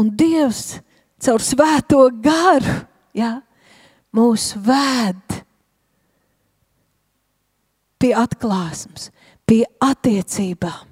[0.00, 0.80] Un Dievs
[1.22, 2.80] caur svēto garu
[3.16, 3.38] ja,
[4.14, 5.40] mūs ved
[8.02, 9.08] pie atklāsmes,
[9.48, 10.90] pie attiecībām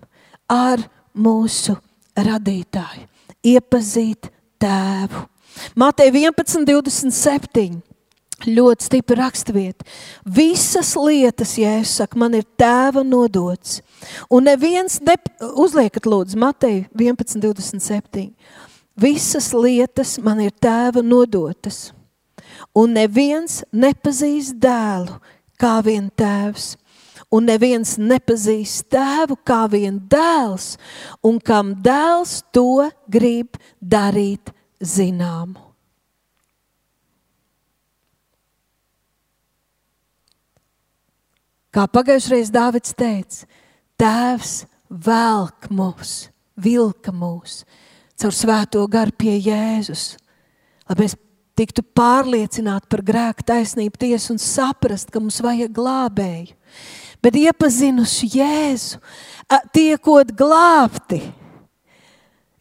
[0.52, 1.76] ar mūsu
[2.16, 3.08] radītāju,
[3.52, 4.30] iepazīt
[4.62, 5.26] tēvu.
[5.76, 7.80] Matei 11, 27.
[8.42, 9.84] Ļoti stipra raksturvieta.
[10.26, 13.78] Visas lietas, ja es saku, man ir tēva nodots.
[14.32, 15.14] Un neviens, ne,
[15.62, 18.32] uzliekat lūdzu, Matei 11, 27.
[18.98, 21.90] Visas lietas man ir tēva nodotas.
[22.76, 25.18] Un neviens nepazīst dēlu
[25.60, 26.74] kā vien tēvs
[27.32, 30.76] un neviens nepazīst tēvu kā vien dēls,
[31.24, 35.56] un kam dēls to grib darīt zināmu.
[41.72, 43.46] Kā pagājušreiz Dāvids teica,
[43.96, 46.26] Tēvs velk mūs,
[46.60, 47.62] vilka mūs
[48.22, 50.14] caur svēto garu pie Jēzus,
[50.88, 51.18] lai mēs
[51.58, 56.54] tiktu pārliecināti par grēku, taisnību, tiesu un saprast, ka mums vajag glābēju
[57.22, 59.00] bet iepazinuši Jēzu,
[59.74, 61.22] tiekot glābti.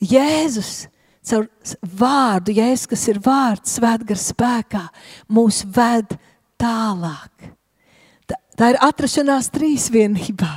[0.01, 0.85] Jēzus
[1.25, 1.47] caur
[1.81, 4.85] vārdu, Jēzus, kas ir vārds, svētgara spēkā,
[5.33, 6.15] mūs ved
[6.61, 7.51] tālāk.
[8.29, 10.53] Tā, tā ir atrašanās trīsvienībā,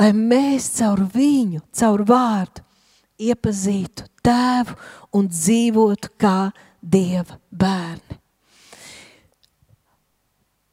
[0.00, 2.63] lai mēs caur viņu, caur vārdu
[3.20, 4.76] iepazītu tēvu
[5.14, 6.38] un dzīvotu kā
[6.80, 8.24] dieva bērni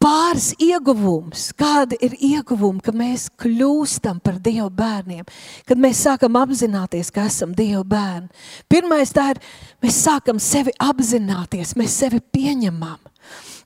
[0.02, 1.50] pāris ieguvums.
[1.58, 5.28] Kāda ir ieguvuma, ka mēs kļūstam par Dieva bērniem,
[5.68, 8.32] kad mēs sākam apzināties, ka esam Dieva bērni?
[8.72, 9.42] Pirmais tā ir,
[9.84, 13.00] mēs sākam sevi apzināties, mēs sevi pieņemam.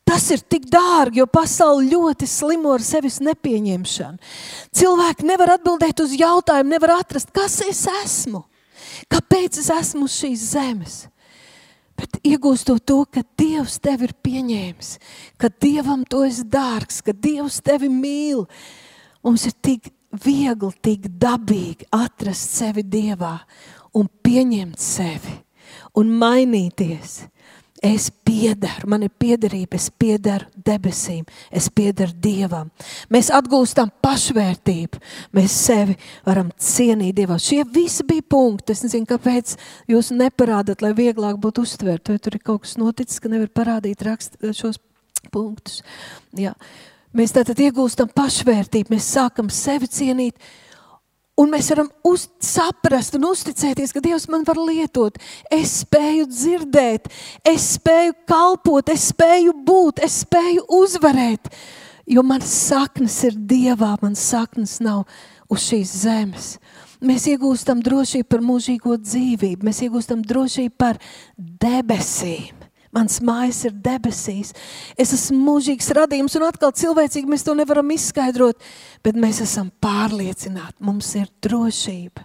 [0.06, 4.20] Tas ir tik dārgi, jo pasaule ļoti slimo ar sevis nepieņemšanu.
[4.76, 8.44] Cilvēki nevar atbildēt uz jautājumu, nevar atrast, kas es esmu,
[9.12, 10.96] kāpēc es esmu uz šīs zemes.
[11.96, 14.90] Bet iegūstot to, ka Dievs tevi ir pieņēmis,
[15.40, 18.44] ka Dievam tu esi dārgs, ka Dievs tevi mīl,
[19.24, 19.88] mums ir tik
[20.26, 23.38] viegli, tik dabīgi atrast sevi Dievā
[23.96, 25.38] un pieņemt sevi
[25.96, 27.22] un mainīties.
[27.86, 31.22] Es piedaru, man ir piederība, es piedaru debesīm,
[31.54, 32.72] es piedaru Dievam.
[33.14, 35.02] Mēs atgūstam pašvērtību,
[35.38, 35.94] mēs sevi
[36.26, 37.38] varam cienīt Dievam.
[37.42, 38.74] Šie visi bija punkti.
[38.74, 39.54] Es nezinu, kāpēc
[39.92, 42.10] jūs neparādat, lai vieglāk būtu uztvert.
[42.10, 44.82] Vai tur ir kaut kas noticis, ka nevar parādīt rakst, šos
[45.30, 45.84] punktus.
[46.34, 46.56] Jā.
[47.16, 50.42] Mēs tātad iegūstam pašvērtību, mēs sākam sevi cienīt,
[51.36, 55.18] Un mēs varam uz, saprast un uzticēties, ka Dievs man var lietot.
[55.52, 57.10] Es spēju dzirdēt,
[57.44, 61.52] es spēju kalpot, es spēju būt, es spēju uzvarēt.
[62.08, 65.04] Jo manas saknes ir Dievā, manas saknes nav
[65.52, 66.52] uz šīs zemes.
[67.04, 71.02] Mēs iegūstam drošību par mūžīgo dzīvību, mēs iegūstam drošību par
[71.36, 72.65] debesīm.
[72.96, 74.54] Mans mājas ir debesīs.
[74.96, 78.62] Es esmu mūžīgs radījums, un atkal cilvēcīgi mēs to nevaram izskaidrot,
[79.04, 80.80] bet mēs esam pārliecināti.
[80.80, 82.24] Mums ir drošība.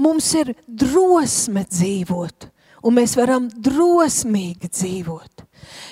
[0.00, 2.46] Mums ir drosme dzīvot,
[2.86, 5.42] un mēs varam drosmīgi dzīvot.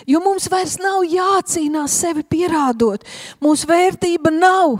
[0.09, 3.03] Jo mums vairs nav jācīnās sevi pierādot.
[3.45, 4.79] Mūsu vērtība nav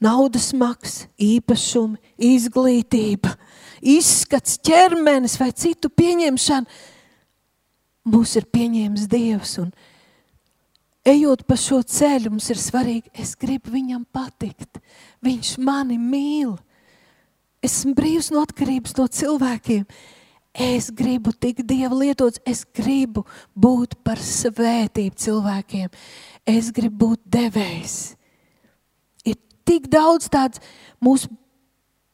[0.00, 1.98] naudas maks, īpašumi,
[2.30, 3.34] izglītība,
[3.82, 6.89] izskats, ķermenis vai citu pieņemšana
[8.08, 9.56] mūs ir pieņēmis Dievs.
[9.62, 9.72] Un
[11.08, 14.80] ejot pa šo ceļu, mums ir svarīgi, es gribu viņam patikt.
[15.24, 16.56] Viņš mani mīl.
[17.64, 19.84] Esmu brīvs no atkarības no cilvēkiem.
[20.50, 23.22] Es gribu tik Dieva lietots, es gribu
[23.54, 25.92] būt par svētību cilvēkiem.
[26.48, 27.98] Es gribu būt devējs.
[29.28, 29.36] Ir
[29.68, 30.58] tik daudz tāds
[30.98, 31.30] mūsu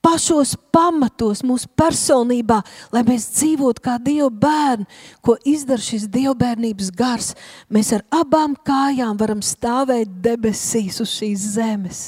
[0.07, 2.61] pašos pamatos, mūsu personībā,
[2.95, 4.87] lai mēs dzīvotu kā Dieva bērni,
[5.25, 7.33] ko izdara šis dievbijības gars.
[7.73, 12.05] Mēs ar abām kājām varam stāvēt debesīs uz šīs zemes.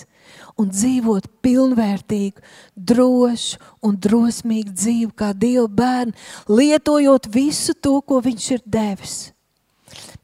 [0.58, 2.42] un dzīvot pilnvērtīgu,
[2.74, 6.16] drošu un drosmīgu dzīvi kā Dieva bērni,
[6.50, 9.14] lietojot visu to, ko Viņš ir devis.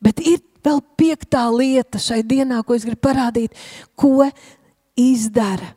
[0.03, 3.55] Bet ir vēl piektā lieta šai dienā, ko es gribu parādīt,
[3.95, 4.27] ko
[4.99, 5.71] izdara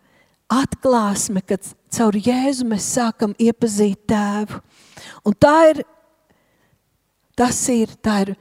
[0.50, 1.62] atklāsme, kad
[1.94, 4.60] caur Jēzu mēs sākam iepazīt tēvu.
[5.28, 5.82] Un tā ir,
[7.38, 8.34] tas ir, tā ir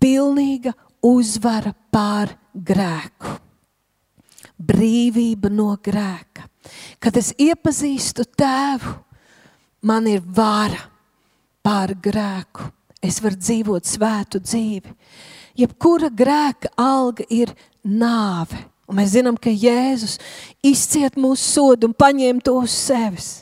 [0.00, 3.38] pilnīga uzvara pār grēku.
[4.54, 6.46] Brīvība no grēka.
[7.02, 8.94] Kad es iepazīstu tēvu,
[9.84, 10.80] man ir vara
[11.64, 12.70] pār grēku.
[13.04, 14.94] Es varu dzīvot svētu dzīvi.
[15.60, 17.52] Jebkura grēka alga ir
[17.84, 18.64] nāve.
[18.88, 20.18] Un mēs zinām, ka Jēzus
[20.64, 23.32] izciet mūsu sodu un paņēma to uz sevis.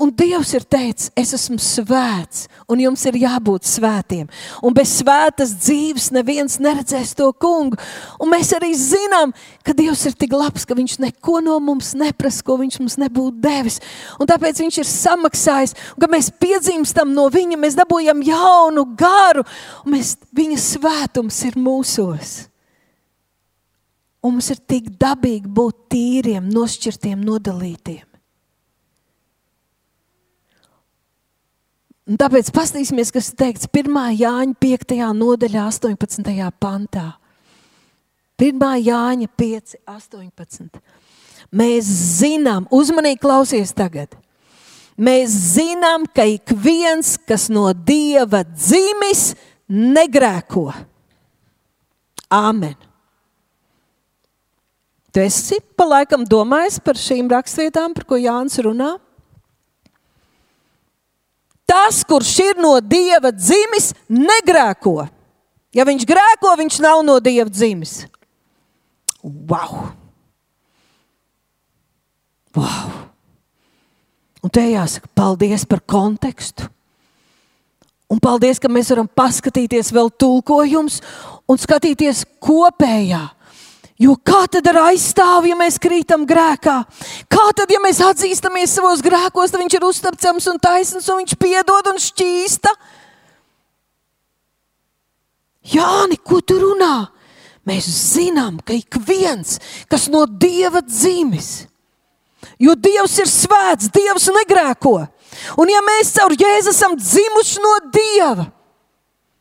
[0.00, 4.30] Un Dievs ir teicis, es esmu svēts, un jums ir jābūt svētiem.
[4.64, 7.76] Un bez svētas dzīves neviens neredzēs to kungu.
[8.16, 12.40] Un mēs arī zinām, ka Dievs ir tik labs, ka Viņš neko no mums neprasa,
[12.46, 13.76] ko Viņš mums nebūtu devis.
[14.16, 19.44] Un tāpēc Viņš ir samaksājis, un kad mēs piedzimstam no Viņa, mēs dabūjam jaunu garu,
[19.84, 22.38] un mēs, Viņa svētums ir mūsos.
[24.20, 28.04] Un mums ir tik dabīgi būt tīriem, nošķirtiem, nodalītiem.
[32.10, 33.94] Un tāpēc paskatīsimies, kas teikts 1.
[34.18, 34.96] Jāņa 5.
[35.14, 36.48] nodaļā, 18.
[36.58, 37.06] pantā.
[38.40, 38.64] 1.
[38.82, 40.80] Jāņa 5, 18.
[41.54, 41.86] Mēs
[42.18, 44.16] zinām, uzmanīgi klausies tagad.
[45.00, 49.30] Mēs zinām, ka ik viens, kas no dieva dzimis,
[49.70, 50.66] negrēko.
[52.30, 52.89] Āmen.
[55.10, 58.96] Tu esi pa laikam domājis par šīm rakstvietām, par ko Jānis runā?
[61.70, 65.04] tas, kurš ir no dieva dzimis, negrēko.
[65.76, 68.02] Ja viņš grēko, viņš nav no dieva dzimis.
[69.22, 69.92] Wow!
[72.56, 72.90] wow.
[74.40, 76.66] Un te jāsaka, paldies par kontekstu.
[78.10, 80.98] Un paldies, ka mēs varam paskatīties vēl tulkojums
[81.46, 83.20] un skatīties kopējā
[84.00, 86.76] Jo kā tad ar aizstāvu, ja mēs krītam grēkā?
[87.28, 91.36] Kā tad, ja mēs atzīstamies savos grēkos, tad viņš ir uzticams un taisns un viņš
[91.40, 92.72] piedod un šķīsta?
[95.74, 97.10] Jāni, ko tu runā?
[97.68, 99.58] Mēs zinām, ka ik viens,
[99.92, 101.66] kas no dieva dzimis,
[102.56, 104.94] jo dievs ir svēts, dievs negrēko.
[105.60, 108.48] Un ja mēs caur Jēzu esam dzimuši no dieva,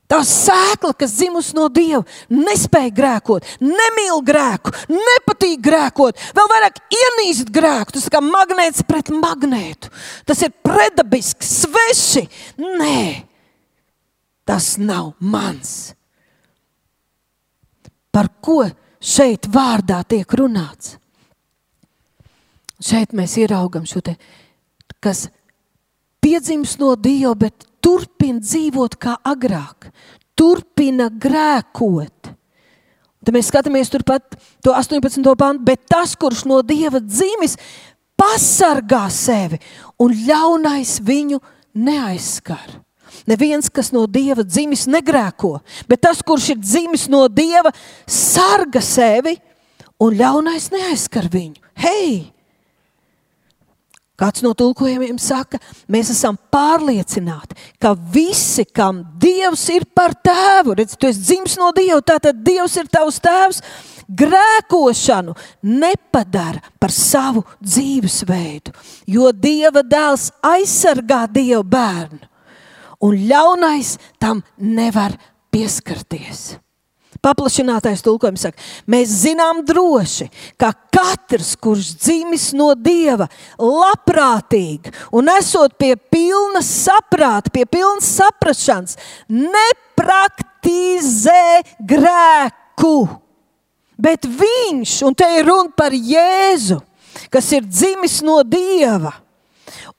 [0.10, 2.02] Tā sēkla, kas dzimusi no Dieva,
[2.34, 7.94] nespēja grēkot, nemīl grēku, nepatīk grēkot, vēl vairāk ienīst grēku.
[7.94, 9.94] Tas kā magnēts pret magnētu.
[10.26, 12.26] Tas ir predabisks, sveši.
[12.58, 13.04] Nē,
[14.50, 15.94] tas nav mans.
[18.10, 18.64] Par ko
[18.98, 20.98] šeit vārdā tiek runāts?
[22.82, 24.18] Šeit mēs ieraugam šo te,
[25.04, 25.28] kas
[26.24, 29.90] piedzimst no Dieva, bet turpina dzīvot kā agrāk,
[30.38, 32.34] turpina grēkot.
[33.20, 35.24] Tad mēs skatāmies turpat to 18.
[35.38, 37.58] pantu, bet tas, kurš no dieva dzimis,
[38.20, 39.60] pasargā sevi
[40.00, 41.40] un ļaunais viņu
[41.76, 42.80] neaizskar.
[43.28, 47.72] Neviens, kas no dieva dzimis, negrēko, bet tas, kurš ir dzimis no dieva,
[48.08, 49.36] sarga sevi
[50.00, 51.60] un ļaunais neaizskar viņu.
[51.80, 52.30] Hei!
[54.20, 60.98] Kāds no tulkojumiem saka, mēs esam pārliecināti, ka visi, kam Dievs ir par tēvu, redz,
[61.00, 63.62] tu esi dzimis no Dieva, tātad Dievs ir tavs tēvs,
[64.10, 68.76] grēkošanu nepadara par savu dzīvesveidu,
[69.08, 72.24] jo Dieva dēls aizsargā Dieva bērnu,
[73.06, 75.16] un ļaunais tam nevar
[75.54, 76.58] pieskarties.
[77.20, 80.30] Paplašinātais tulkojums saka, mēs zinām droši,
[80.60, 83.28] ka katrs, kurš dzimis no dieva,
[83.60, 88.96] labprātīgi un esot pie pilna saprāta, pie pilnas saprašanas,
[89.28, 90.24] nepraktizē
[91.92, 93.08] grēku.
[94.00, 96.80] Bet viņš, un te ir runa par Jēzu,
[97.28, 99.12] kas ir dzimis no dieva,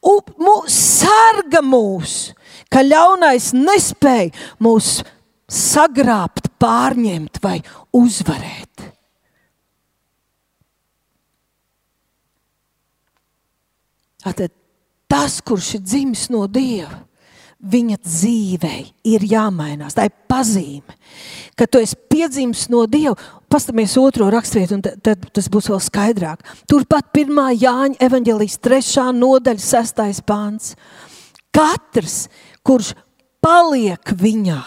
[0.00, 2.32] mūs sarga mūs,
[2.72, 5.02] ka ļaunais nespēja mūs
[5.50, 7.58] sagrābt, pārņemt vai
[7.96, 8.86] uzvarēt.
[14.20, 14.52] Tātad
[15.10, 17.00] tas, kurš ir dzimis no Dieva,
[17.60, 19.96] viņa dzīvei ir jāmainās.
[19.96, 20.96] Tā ir pazīme,
[21.58, 23.16] ka tu esi piedzimis no Dieva.
[23.50, 26.44] Paskatāmies otro raksturvietu, un tad, tad tas būs vēl skaidrāk.
[26.70, 27.40] Turpat 1.
[27.60, 29.08] Jāņa evanģelijas 3.
[29.16, 30.22] nodaļa, 6.
[30.28, 30.74] pāns.
[31.50, 32.28] Katrs,
[32.62, 32.92] kurš
[33.42, 34.60] paliek viņā,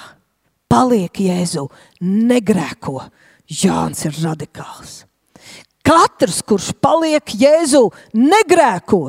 [0.73, 1.67] paliek Jēzu,
[2.01, 3.03] negrēko.
[3.53, 5.03] Jānis ir radikāls.
[5.83, 9.03] Katrs, kurš paliek Jēzu, negrēko.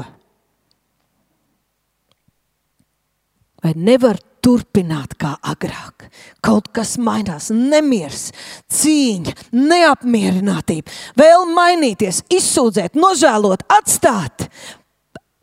[3.64, 6.08] Vai nevar turpināt kā agrāk?
[6.44, 8.26] Kaut kas mainās, nemieris,
[8.68, 14.50] cīņa, neapmierinātība, vēl mainīties, izsūdzēt, nožēlot, atstāt.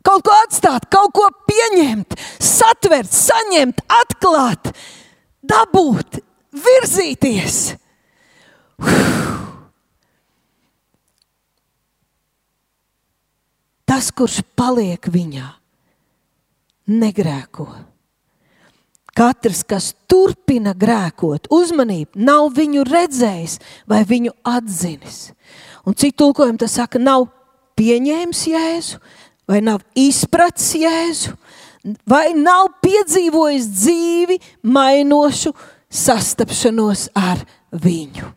[0.06, 4.70] Kaut ko atstāt, kaut ko pieņemt, satvert, saņemt, atklāt,
[5.42, 6.22] dabūt,
[6.52, 7.60] virzīties.
[8.82, 9.12] Uf.
[13.92, 15.46] Tas, kurš paliek viņā,
[16.88, 17.66] negrēko.
[19.12, 23.58] Katrs, kas turpina grēkot, uzmanību, nav viņu redzējis
[23.92, 25.18] vai viņu atzinis.
[25.84, 27.26] Un citu tulkojumu tas saka, nav
[27.76, 29.02] pieņēmis Jēzu,
[29.44, 31.36] vai nav izpratis Jēzu,
[32.08, 35.52] vai nav piedzīvojis dzīvi, mainošu
[35.92, 38.30] sastapšanos ar viņu.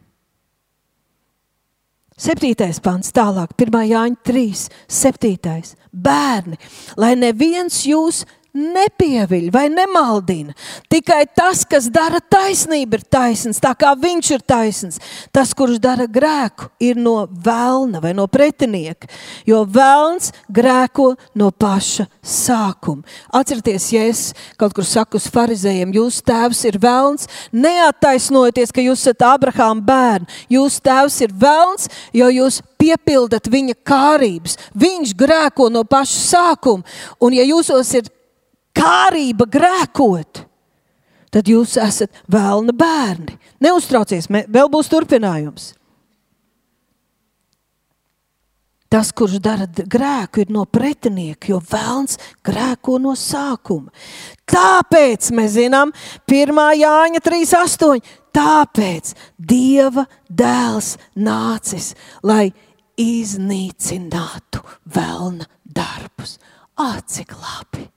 [2.15, 3.81] Septītais pants, tālāk, 1.
[3.91, 5.75] Jāņa 3, 7.
[5.91, 6.59] Bērni,
[6.95, 8.23] lai neviens jūs
[8.55, 10.55] nepieviļ vai nemaldina.
[10.91, 14.99] Tikai tas, kas dara taisnību, ir taisns, tā kā viņš ir taisns.
[15.35, 19.09] Tas, kurš dara grēku, ir no vēlna vai no pretinieka,
[19.47, 23.05] jo vēlns grēko no paša sākuma.
[23.35, 24.23] Atcerieties, ja es
[24.59, 30.31] kaut kur saku uz farizējiem, jūsu tēvs ir vēlns, neattaisnojieties, ka jūs esat Abrahāma bērni.
[30.55, 34.57] Jūsu tēvs ir vēlns, jo jūs piepildat viņa kārības.
[34.77, 36.85] Viņš grēko no paša sākuma.
[37.19, 38.09] Un, ja jūsos ir
[38.75, 40.43] kārība grēkot,
[41.33, 43.39] tad jūs esat vēlna bērni.
[43.63, 45.73] Neuztraucies, vēl būs turpinājums.
[48.95, 53.89] Tas, kurš dara grēku, ir no pretinieka, jo vēlns grēko no sākuma.
[54.47, 55.91] Tāpēc mēs zinām,
[56.29, 56.61] 1.
[56.79, 58.05] Jāņa 3.8.
[58.35, 62.53] Tāpēc Dieva dēls nācis, lai
[62.99, 64.63] iznīcinātu
[64.95, 66.37] vēlna darbus.
[66.79, 67.94] Ah, cik labi!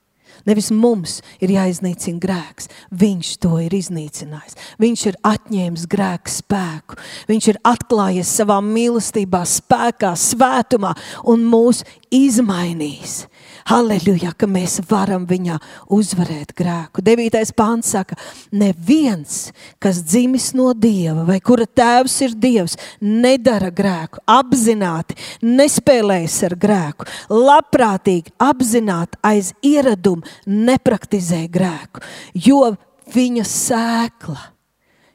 [0.49, 2.71] Nevis mums ir jāiznīcina grēks.
[2.89, 4.57] Viņš to ir iznīcinājis.
[4.81, 6.99] Viņš ir atņēmis grēku spēku.
[7.29, 10.95] Viņš ir atklājies savā mīlestībā, spēkā, svētumā
[11.29, 11.85] un mūs
[12.15, 13.21] izmainījis.
[13.69, 15.59] Halleluja, ka mēs varam viņā
[15.93, 17.03] uzvarēt grēku.
[17.05, 18.17] Devītais pāns saka,
[18.49, 19.51] neviens,
[19.83, 27.11] kas dzimis no Dieva vai kura tēvs ir Dievs, nedara grēku, apzināti nespēlējas ar grēku,
[27.29, 32.01] labprātīgi apzināti aiz ieradumu nepraktizē grēku,
[32.33, 32.73] jo
[33.13, 34.43] viņa sēkla,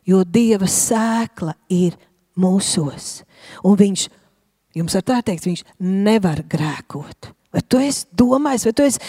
[0.05, 1.97] jo Dieva sēkla ir
[2.37, 3.23] mūsos,
[3.65, 4.09] un viņš,
[4.77, 7.33] jums ar tā teikt, viņš nevar grēkot.
[7.53, 8.99] Vai tu esi domājis, vai tu esi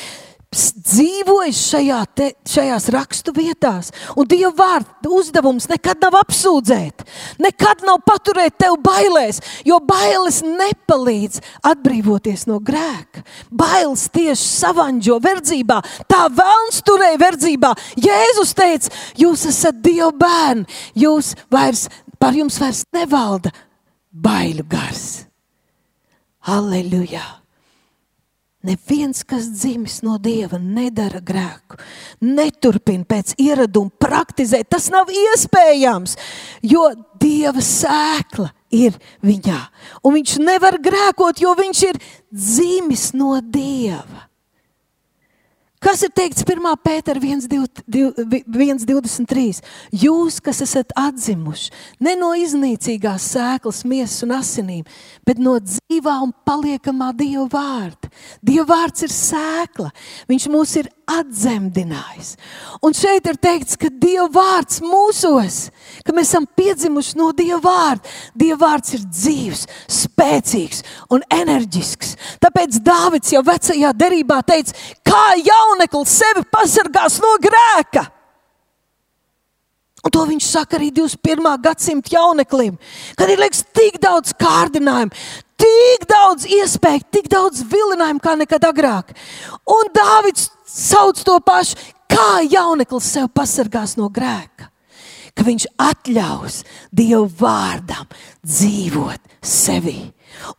[0.55, 3.91] dzīvojis šajā te, šajās rakstu vietās?
[4.21, 7.03] Un Dieva vārda uzdevums nekad nav apsūdzēt,
[7.43, 11.41] nekad nav paturēt tevi bailēs, jo bailes nepalīdz
[11.73, 13.25] atbrīvoties no grēka.
[13.51, 15.81] Bailes tieši savanģo verdzībā,
[16.11, 17.75] tā vēlns turēja verdzībā.
[18.05, 20.69] Jēzus teica, jūs esat Dieva bērni,
[21.01, 21.89] jūs vairs,
[22.21, 23.55] par jums vairs nevalda
[24.13, 25.25] bailu gars.
[26.45, 27.44] Halleluja!
[28.65, 31.77] Neviens, kas dzimis no dieva, nedara grēku,
[32.25, 34.71] neturpina pēc ieraduma praktizēt.
[34.73, 36.17] Tas nav iespējams,
[36.65, 36.87] jo
[37.21, 39.61] dieva sēkla ir viņā.
[40.01, 42.01] Un viņš nevar grēkot, jo viņš ir
[42.33, 44.24] dzimis no dieva.
[45.85, 46.65] Kas ir teikts 1.
[46.81, 49.61] pētera 1,23?
[49.93, 51.69] Jūs, kas esat atzimuši
[52.01, 54.89] ne no iznīcīgās sēklas, miesas un asinīm,
[55.29, 58.09] bet no dzīvā un paliekamā Dieva vārda.
[58.41, 59.93] Dieva vārds ir sēkla,
[60.33, 62.35] viņš mūs ir atzemdinājis.
[62.85, 65.59] Un šeit ir teikts, ka Dieva vārds mūsos,
[66.05, 68.15] ka mēs esam piedzimuši no Dieva vārda.
[68.35, 69.67] Dieva vārds ir dzīves,
[70.01, 70.83] spēcīgs
[71.15, 72.17] un enerģisks.
[72.43, 78.09] Tāpēc Dāvids jau vecajā derībā teica, kā jauneklis sevi pasargās no grēka.
[80.05, 81.47] Un to viņš saka arī 21.
[81.65, 82.77] gadsimta jauneklim,
[83.17, 85.17] kad ir liekas tik daudz kārdinājumu,
[85.65, 89.15] tik daudz iespēju, tik daudz vilinājumu kā nekad agrāk.
[89.71, 91.79] Un Dāvids sauc to pašu,
[92.11, 94.71] kā jauneklis sev pasargās no grēka.
[95.35, 96.61] Ka viņš atļaus
[96.95, 98.07] Dievu vārdam
[98.45, 100.13] dzīvot sevi.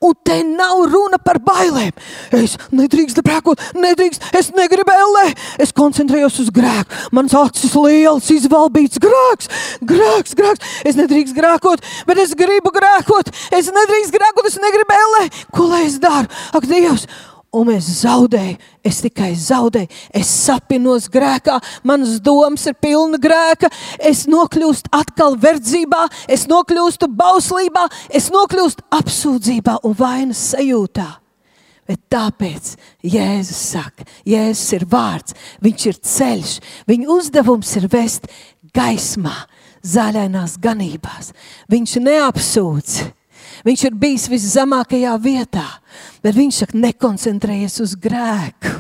[0.04, 1.94] Un te nav runa par bailēm.
[2.36, 5.28] Es nedrīkstu grēkot, nedrīkst, es negribu ellē,
[5.62, 7.04] es koncentrējos uz grēku.
[7.16, 9.52] Mans acis liels, izvalbīts grēks,
[9.84, 10.74] grēks, grēks.
[10.86, 13.32] Es nedrīkstu grēkot, bet es gribu grēkot.
[13.56, 15.30] Es nedrīkstu grēkot, es negribu ellē.
[15.56, 16.30] Ko lai es daru?
[16.56, 17.08] Ak, Dievs!
[17.56, 18.58] Un es zaudēju.
[18.86, 26.06] Es tikai zaudēju, es sapinos grēkā, manas domas ir pilna grēka, es nokļūstu atkal verdzībā,
[26.30, 31.08] es nokļūstu bauslībā, es nokļūstu apsūdzībā un vainas sajūtā.
[31.86, 32.72] Bet tāpēc
[33.06, 36.54] Jēzus saka, Jēzus ir vārds, viņš ir ceļš,
[36.90, 38.26] viņa uzdevums ir vest
[38.74, 39.36] gaismā,
[39.86, 41.30] zaļainās ganībās.
[41.70, 42.96] Viņš neapsūdz,
[43.68, 45.68] viņš ir bijis viszemākajā vietā,
[46.26, 48.74] bet viņš saka, nekoncentrējies uz grēku.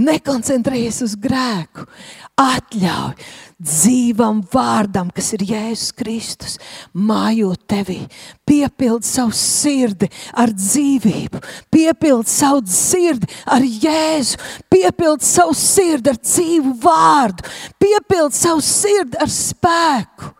[0.00, 1.82] Nekoncentrējies uz grēku,
[2.38, 3.16] atļauj
[3.60, 6.54] dzīvam vārdam, kas ir Jēzus Kristus,
[6.94, 7.98] mājot tevī.
[8.48, 11.42] Piepild savu sirdi ar dzīvību,
[11.74, 14.40] piepild savu sirdi ar Jēzu,
[14.72, 17.50] piepild savu sirdi ar dzīvu vārdu,
[17.82, 20.36] piepild savu sirdi ar spēku.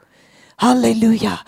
[0.60, 1.38] Halleluja!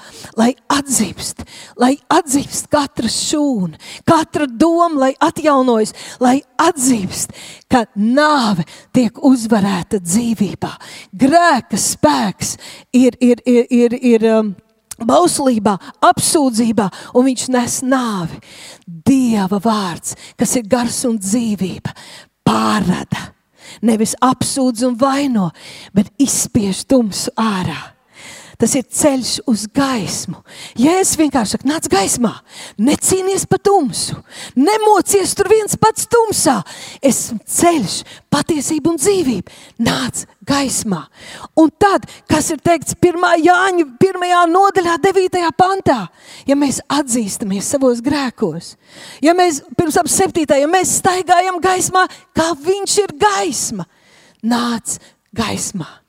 [0.40, 1.42] Lai atzīst,
[1.76, 3.76] lai atzīst katra šūna,
[4.08, 5.92] katra doma, lai atjaunojas,
[6.22, 7.34] lai atzīst,
[7.68, 8.64] ka nāve
[8.96, 10.72] tiek uzvarēta dzīvībā.
[11.12, 12.56] Grēka spēks
[12.96, 14.54] ir, ir, ir, ir, ir um,
[14.96, 15.76] bauslībā,
[16.08, 18.40] apsūdzībā, un viņš nes nāvi.
[18.86, 21.92] Dieva vārds, kas ir gars un dzīvība,
[22.48, 23.28] pārrada.
[23.84, 25.50] Nevis apsūdz un vaino,
[25.92, 27.91] bet izspiež tumsu ārā.
[28.62, 30.38] Tas ir ceļš uz gaismu.
[30.78, 32.30] Jēzus vienkārši saka, nāc gaismā,
[32.78, 34.20] necīnies par tumsu,
[34.54, 36.60] nemocies tur viens pats tumsā.
[37.02, 37.96] Esmu ceļš,
[38.30, 39.56] patiesība un dzīvība.
[39.82, 41.00] Nāc gaismā.
[41.58, 43.26] Un tad, kas ir teikts 1.
[43.42, 44.28] Jāņa 1.
[44.52, 45.42] nodaļā, 9.
[45.58, 45.98] pantā,
[46.46, 48.76] ja mēs atzīstamies savos grēkos,
[49.26, 50.46] ja mēs pirms ap 7.
[50.46, 53.88] ja mēs staigājam gaismā, kā viņš ir gaisma,
[54.38, 55.00] nāc
[55.34, 56.01] gaismā.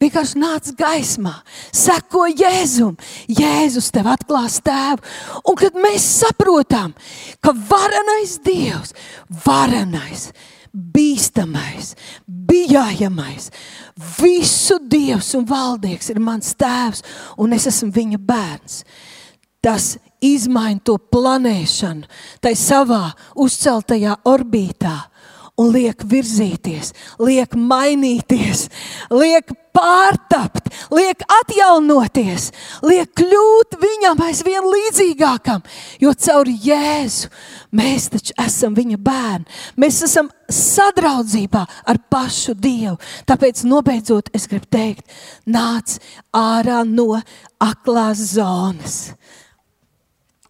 [0.00, 1.34] Vienkārši nāc gaismā,
[1.76, 2.94] seko Jēzum.
[3.28, 5.04] Jēzus tev atklās tēvu.
[5.44, 6.94] Un kad mēs saprotam,
[7.44, 8.94] ka varenais Dievs,
[9.44, 10.30] varenais,
[10.72, 11.92] bīstamais,
[12.24, 13.50] bijājamais,
[14.16, 17.04] visu Dievs un valdnieks ir mans tēvs,
[17.36, 18.80] un es esmu viņa bērns.
[19.60, 22.08] Tas izmaina to planēšanu,
[22.40, 24.96] tai savā uzceltajā orbītā
[25.60, 28.68] un liek virzīties, liek mainīties,
[29.12, 32.50] liek pārtapt, liek atjaunoties,
[32.86, 35.62] liek kļūt viņam aizvien līdzīgākam.
[36.02, 37.30] Jo caur Jēzu
[37.76, 39.60] mēs taču esam viņa bērni.
[39.80, 42.96] Mēs esam sadraudzībā ar pašu Dievu.
[43.28, 45.06] Tāpēc, nobeidzot, es gribu teikt,
[45.46, 45.98] nāc
[46.34, 47.20] ārā no
[47.62, 48.98] aklās zonas.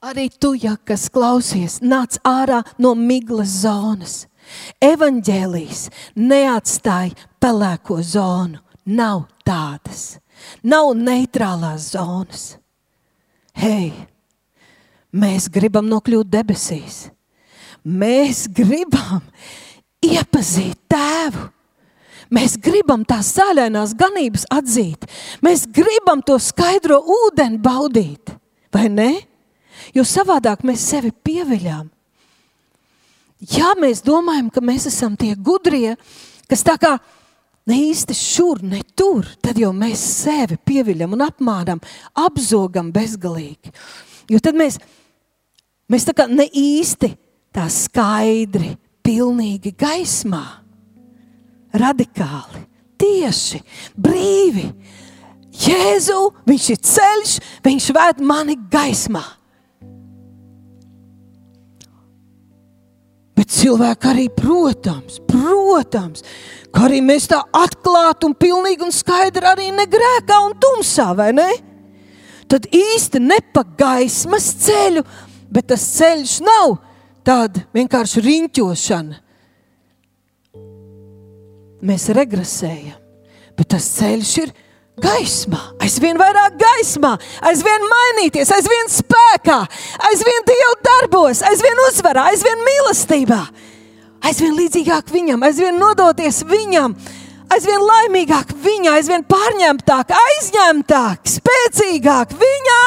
[0.00, 4.29] Arī tu, ja kas klausies, nāc ārā no miglas zonas.
[4.82, 8.60] Evanģēlijas neatstāja pelēko zonu.
[8.90, 10.18] Nav tādas.
[10.64, 12.44] Nav neitrālās zonas.
[13.60, 13.92] Hei,
[15.12, 17.10] mēs gribam nokļūt debesīs.
[17.84, 19.22] Mēs gribam
[20.04, 21.48] iepazīt tēvu.
[22.30, 25.06] Mēs gribam tās sāļainās ganības atzīt.
[25.42, 28.36] Mēs gribam to skaidro ūdeni baudīt.
[28.70, 29.10] Vai ne?
[29.96, 31.88] Jo savādāk mēs sevi pieviļām
[33.40, 35.96] ja mēs domājam, ka mēs esam tie gudrie,
[36.50, 36.96] kas tā kā
[37.70, 41.82] ne īsti šur, ne tur, tad jau mēs sevi pieviļam un apmānam,
[42.18, 43.72] apzogam bezgalīgi.
[44.30, 44.78] Jo tad mēs,
[45.90, 47.12] mēs tā kā ne īsti
[47.54, 50.44] tā skaidri, pilnīgi gaismā,
[51.72, 52.64] radikāli,
[53.00, 53.62] tieši,
[53.98, 54.68] brīvi.
[55.60, 57.32] Jēzu, viņš ir ceļš,
[57.64, 59.24] viņš ved mani gaismā.
[63.40, 66.20] Bet cilvēki arī, protams, protams,
[66.76, 71.48] ka arī mēs tā atklāti un pilnīgi un skaidri arī negrēkā un tumsā, vai ne?
[72.52, 75.06] Tad īsti ne pa gaismas ceļu,
[75.48, 76.74] bet tas ceļš nav
[77.24, 79.20] tāda vienkārši riņķošana.
[81.88, 82.98] Mēs regresējam,
[83.56, 84.52] bet tas ceļš ir
[84.98, 87.14] gaismā, aizvien vairāk gaismā,
[87.46, 89.58] aizvien mainīties, aizvien spēkā,
[90.10, 93.40] aizvien dievu darbos, aizvien uzvarā, aizvien mīlestībā,
[94.28, 96.96] aizvien līdzīgāk viņam, aizvien nodoties viņam,
[97.54, 102.84] aizvien laimīgāk viņā, aizvien pārņemtāk, aizņemtāk, spēcīgāk viņā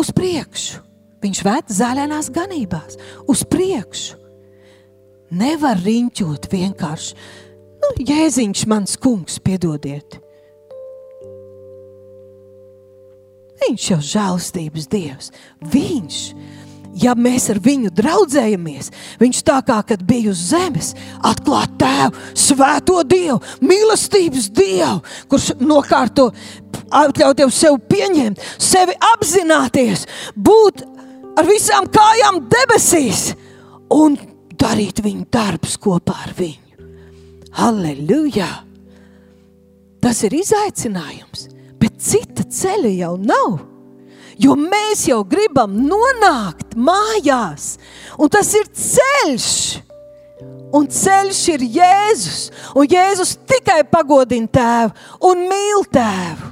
[0.00, 0.82] uz priekšu.
[1.24, 2.98] Viņš ved zaļās ganībās,
[3.32, 4.18] uz priekšu.
[5.34, 7.16] Nevar riņķot vienkārši.
[7.80, 10.23] Nu, Jēziņš, mans kungs, piedodiet.
[13.62, 15.30] Viņš jau ir žēlstības Dievs.
[15.72, 16.18] Viņš,
[17.00, 18.90] ja mēs ar viņu draudzējamies,
[19.20, 20.92] viņš tā kā kad bija uz zemes,
[21.24, 25.00] atklāt tēvu, svēto Dievu, mīlestības Dievu,
[25.30, 26.30] kurš nokārto,
[26.94, 30.84] atļauj tev sev pieņemt, sevi apzināties, būt
[31.38, 33.32] ar visām kājām debesīs
[33.94, 34.18] un
[34.58, 36.60] darīt viņa darbus kopā ar viņu.
[37.54, 38.50] Halleluja!
[40.02, 41.46] Tas ir izaicinājums,
[41.84, 43.58] bet cita ceļa jau nav.
[44.40, 47.76] Jo mēs jau gribam nonākt mājās,
[48.18, 49.50] un tas ir ceļš.
[50.74, 52.38] Un ceļš ir Jēzus,
[52.74, 56.48] un Jēzus tikai pagodina tēvu un mīl tēvu.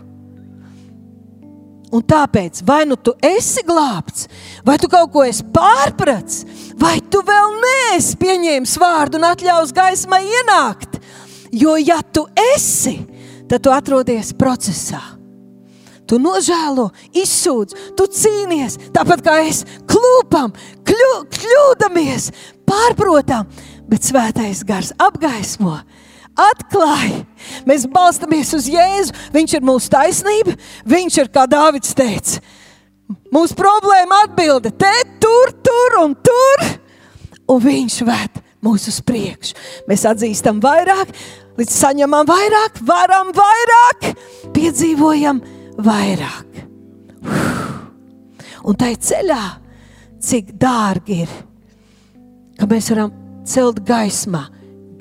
[1.92, 4.28] Un tāpēc, vai nu tu esi glābts,
[4.64, 6.38] vai tu kaut ko esi pārpratis,
[6.80, 11.02] vai tu vēl neesi pieņēmis vārdu un atļaus gaismai ienākt.
[11.52, 12.24] Jo, ja tu
[12.54, 12.94] esi,
[13.50, 15.02] tad tu atrodies procesā.
[16.12, 20.50] Tu nožēlo, izsūdz, tu cīnies, tāpat kā es, klūpam,
[20.84, 22.26] kļū, kļūdamies,
[22.68, 23.46] pārprotam,
[23.88, 25.78] bet svētais gars apgaismo
[26.36, 27.22] atklāja.
[27.64, 29.16] Mēs balstāmies uz Jēzu.
[29.32, 30.58] Viņš ir mūsu taisnība.
[30.88, 32.42] Viņš ir kā Dārvids teica.
[33.32, 36.66] Mūsu problēma atbilde te, tur, tur un tur.
[37.56, 39.56] Un viņš ved mūs uz priekšu.
[39.88, 41.16] Mēs atzīstam vairāk,
[41.56, 44.12] līdz saņemam vairāk, varam vairāk,
[44.52, 45.58] piedzīvojam vairāk.
[48.62, 49.42] Un tai ceļā,
[50.22, 51.32] cik dārgi ir,
[52.58, 53.14] ka mēs varam
[53.48, 54.44] celt gaismā,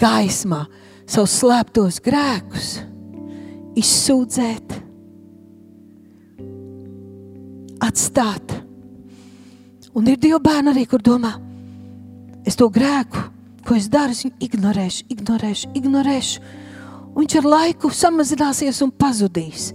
[0.02, 0.64] gaismā
[1.06, 2.72] savus slēptos grēkus,
[3.78, 4.78] izsūdzēt,
[7.86, 8.58] atstāt.
[9.98, 11.36] Un ir Dieva bērni arī, kur domā,
[12.48, 13.28] es to grēku,
[13.68, 16.44] ko es daru, es viņu ignorēšu, ignorēšu, ignorēšu.
[17.12, 19.72] Un viņš ar laiku samazināsies un pazudīs.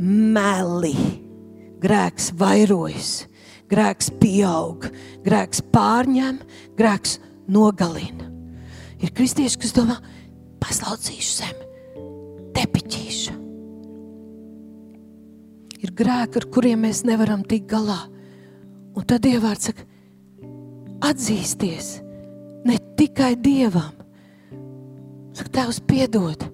[0.00, 0.94] Meli,
[1.82, 3.26] grēks vairojas,
[3.68, 4.86] grēks pieaug,
[5.26, 6.38] grēks pārņem,
[6.78, 7.18] grēks
[7.52, 8.30] nogalina.
[9.00, 9.98] Ir kristieši, kas domā,
[10.60, 11.68] paslaucīšu zemi,
[12.56, 13.36] tepiķīšu.
[15.80, 18.00] Ir grēki, ar kuriem mēs nevaram tikt galā.
[18.96, 19.84] Un tad Dievs saka,
[21.12, 21.94] atzīsties
[22.64, 23.96] ne tikai Dievam.
[25.36, 26.48] Saka, Tēvs, piedod,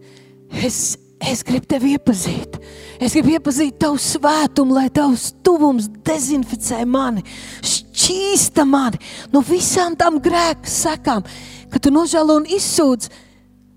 [0.50, 2.58] es, es gribu tevi iepazīt.
[3.00, 7.24] Es gribu iepazīt tavu svētumu, lai tavs tuvums dezinficē mani,
[7.64, 9.00] šķīsta mani
[9.32, 11.24] no visām tām grēku sekām,
[11.72, 13.24] ka tu nožēlo un izsūdz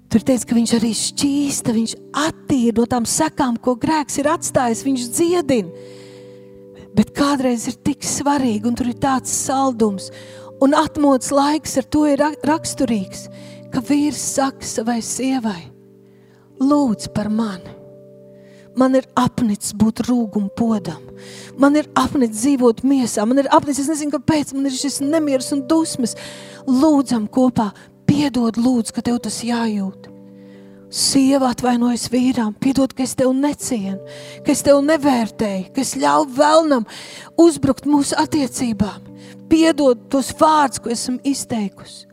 [0.10, 4.82] Tur teica, ka viņš arī šķīsta, viņš attīra no tām sekām, ko grēks ir atstājis,
[4.88, 5.84] viņš dziedina.
[6.98, 10.10] Bet kādreiz ir tik svarīgi, un tur ir tāds saldums,
[10.66, 13.28] un atmodas laiks ar to ir raksturīgs,
[13.70, 15.62] ka vīrs saka savai sievai:
[16.60, 17.76] Lūdz par mani!
[18.78, 21.02] Man ir apnicis būt rūgum podam,
[21.60, 25.50] man ir apnicis dzīvot miesā, man ir apnicis, es nezinu, kāpēc, man ir šis nemieris
[25.56, 26.14] un dusmas.
[26.70, 27.72] Lūdzam kopā,
[28.10, 30.08] Piedod, lūdzu, ka tev tas jājūt.
[30.90, 34.00] Sieva atvainojas vīram, piedod, ka es tevi necienu,
[34.42, 36.88] ka es tevi nevērtēju, ka es ļauju vēlnam
[37.38, 39.06] uzbrukt mūsu attiecībām.
[39.52, 42.08] Piedod tos vārdus, ko esmu izteikusi.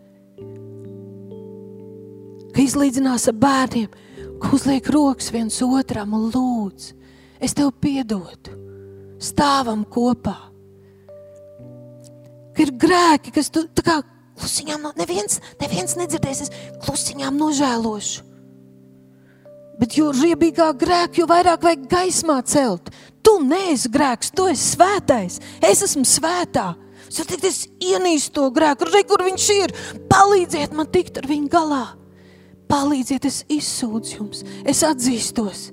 [2.53, 3.97] Ka izlīdzinās ar bērniem,
[4.53, 6.93] uzliek rokas viens otram un lūdz.
[7.43, 8.53] Es tev piedodu,
[9.21, 10.37] stāvam kopā.
[12.57, 14.01] Ir grēki, kas tu kā
[14.37, 16.51] Klusiņām neviens, neviens nedzirdēs, es
[16.85, 18.25] klusiņām nožēlošu.
[19.81, 22.91] Bet jo riebīgāk grēk, jo vairāk vajag gaismā celt.
[23.25, 25.41] Tu neesi grēks, tu esi svētais.
[25.65, 26.75] Es esmu svētā.
[27.07, 29.75] Teikt, es ienīstu to grēku, re, kur viņš ir.
[30.11, 31.85] Palīdziet man tikt ar viņu galā.
[32.71, 35.71] Palīdziet, es izsūdzu jums, es atzīstos.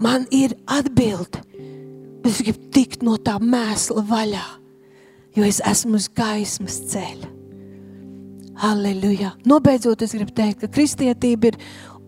[0.00, 1.42] Man ir atbilde.
[2.24, 4.44] Es gribu tikt no tā mēsla vaļā,
[5.36, 7.28] jo es esmu uz gaismas ceļa.
[8.62, 9.34] Halleluja!
[9.44, 11.58] Nobeidzot, es gribu teikt, ka kristietība ir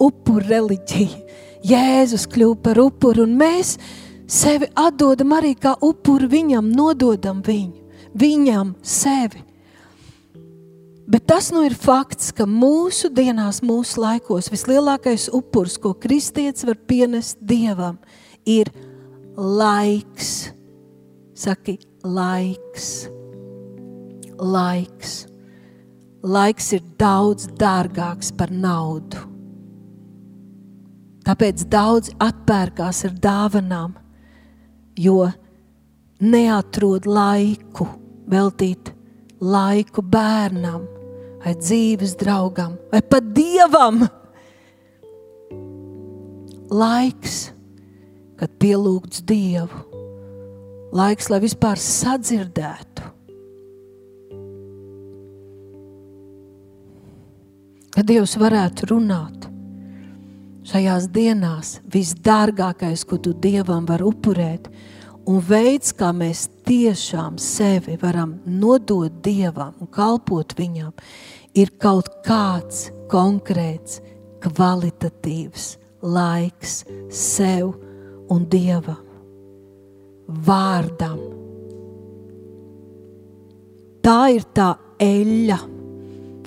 [0.01, 1.23] upuru reliģija.
[1.67, 3.75] Jēzus kļuva par upuru, un mēs
[4.31, 7.83] sevi atdodam arī kā upuru viņam, nododam viņu,
[8.17, 9.46] viņam sevi.
[11.07, 16.81] Bet tas nu ir fakts, ka mūsu dienās, mūsu laikos vislielākais upurs, ko kristietis var
[16.89, 18.01] pienest dievam,
[18.43, 18.73] ir
[19.37, 20.51] laiks.
[21.37, 23.07] Saki, laiks.
[24.37, 25.27] Laiks
[26.27, 29.21] laiks ir daudz dārgāks par naudu.
[31.27, 33.97] Tāpēc daudz atpērkās ar dāvanām,
[34.99, 35.27] jo
[36.23, 37.89] neatrod laiku
[38.31, 38.93] veltīt
[39.43, 40.87] laiku bērnam,
[41.47, 44.03] vai dzīves draugam, vai pat dievam.
[46.67, 47.37] Laiks,
[48.37, 49.85] kad pielūgts dievu,
[50.91, 53.15] laiks, lai vispār sadzirdētu
[57.97, 59.47] ka Dievs varētu runāt.
[60.69, 64.69] Šajās dienās visdārgākais, ko tu Dievam var upurēt,
[65.27, 70.93] Un veids, kā mēs tiešām sevi varam nodot Dievam un kalpot Viņam,
[71.59, 73.99] ir kaut kāds konkrēts,
[74.45, 75.65] kvalitatīvs
[76.07, 77.73] laiks sev
[78.31, 79.03] un Dievam,
[80.47, 81.19] vārdam.
[84.07, 84.69] Tā ir tā
[85.03, 85.59] eļļa,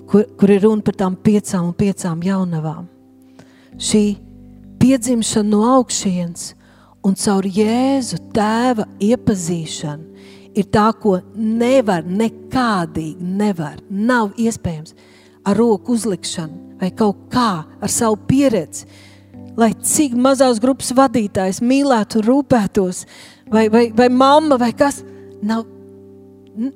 [0.07, 2.87] kur, kur ir runa par tām piecām un piecām jaunavām.
[3.75, 4.03] Šī
[4.79, 6.53] piedzimšana no augšienes
[7.05, 10.09] un caur Jēzu tēva iepazīšanu
[10.59, 14.95] ir tā, ko nevar, nekādīgi nevar, nav iespējams
[15.47, 18.87] ar roku uzlikšanu vai kaut kā ar savu pieredzi.
[19.59, 23.03] Lai cik mazās grupas vadītājs mīlētu, rūpētos,
[23.51, 25.01] vai, vai, vai mamma, vai kas,
[25.43, 25.65] nav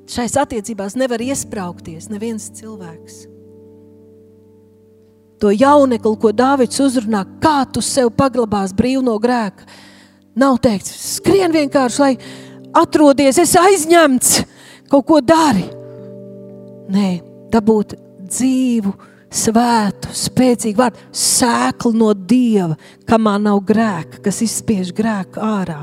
[0.08, 3.24] šais attiecībās nevar iesprāgties neviens cilvēks.
[5.42, 9.66] To jaunekli, ko Dārvids uzrunā, kā tu sev paglabās brīv no grēka,
[10.38, 12.12] nav teikts, skrien vienkārši, lai
[12.74, 14.36] atrodies, es aizņemts,
[14.90, 15.64] kaut ko dari.
[16.94, 17.08] Nē,
[17.52, 17.96] dabūt
[18.28, 18.92] dzīvu,
[19.34, 22.76] svētu, spēcīgu vārdu, sēklu no Dieva,
[23.08, 25.82] kamā nav grēka, kas izspiež grēku ārā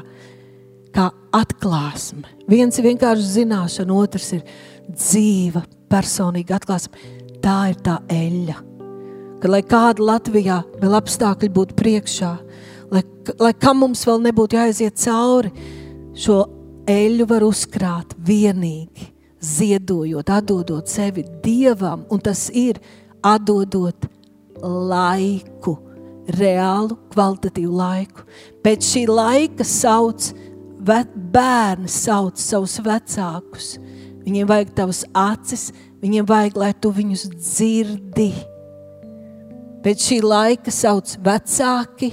[0.91, 2.27] kā atklāsme.
[2.51, 4.43] Viens ir vienkārši zināšana, otrs ir
[4.91, 6.99] dzīva, personīga atklāsme.
[7.41, 8.57] Tā ir tā eļļa.
[9.41, 12.31] Ka, lai kāda Latvijā vēl apstākļi būtu priekšā,
[12.91, 13.03] lai,
[13.39, 15.51] lai kam mums vēl nebūtu jāiziet cauri,
[16.17, 16.43] šo
[16.91, 19.11] eļļu var uzkrāt vienīgi,
[19.41, 22.81] ziedojot, atdodot sevi Dievam, un tas ir
[23.25, 24.09] atdodot
[24.61, 25.77] laiku,
[26.37, 28.25] reālu, kvalitatīvu laiku.
[28.63, 30.31] Pēc šī laika sauc
[30.81, 33.75] bērni sauc savus vecākus.
[34.21, 35.69] Viņiem vajag tavas acis,
[36.01, 38.31] viņiem vajag, lai tu viņus dzirdi.
[39.81, 42.11] Pēc šī laika sauc vecāki,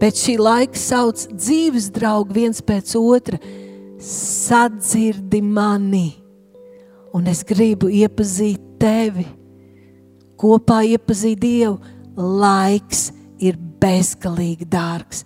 [0.00, 3.40] pēc šī laika sauc dzīves draugi viens pēc otra.
[4.00, 6.08] Sadzirdi mani,
[7.12, 9.26] un es gribu iepazīt tevi,
[10.40, 11.76] kopā iepazīt Dievu.
[12.20, 15.22] Laiks ir bezgalīgi dārgs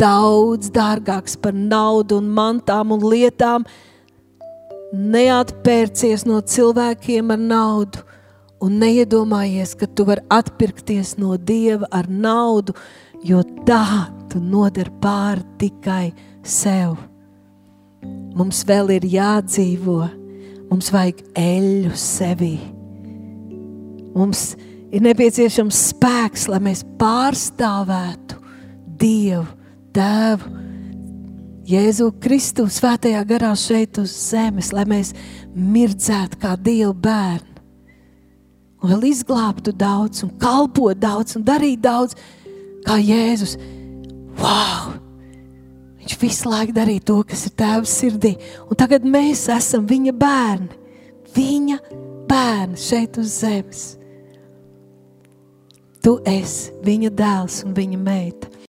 [0.00, 3.64] daudz dārgāks par naudu un mantām un lietām.
[4.96, 8.04] Neatpērcies no cilvēkiem ar naudu
[8.62, 12.72] un neiedomājies, ka tu vari atpirkties no Dieva ar naudu,
[13.26, 16.12] jo tā tu noder pāri tikai
[16.46, 16.96] sev.
[18.36, 20.00] Mums vēl ir jādzīvo,
[20.70, 22.54] mums vajag eļļu sevī.
[24.16, 24.52] Mums
[24.92, 28.38] ir nepieciešams spēks, lai mēs pārstāvētu
[29.00, 29.44] Dievu
[29.96, 30.62] Tēvu,
[31.66, 35.10] Jēzu Kristu svētajā garā šeit uz zemes, lai mēs
[35.56, 37.56] mirdzētu kā Dieva bērni.
[38.84, 42.14] Un vēl izglābtu daudz, un kalpot daudz, un darīt daudz,
[42.86, 43.56] kā Jēzus.
[44.38, 44.96] Wow!
[46.00, 48.34] Viņš visu laiku darīja to, kas ir Tēvs sirdī.
[48.70, 50.82] Un tagad mēs esam viņa bērni.
[51.36, 51.78] Viņa
[52.30, 53.86] bērni šeit uz zemes.
[56.04, 58.52] Tu esi viņa dēls un viņa meita.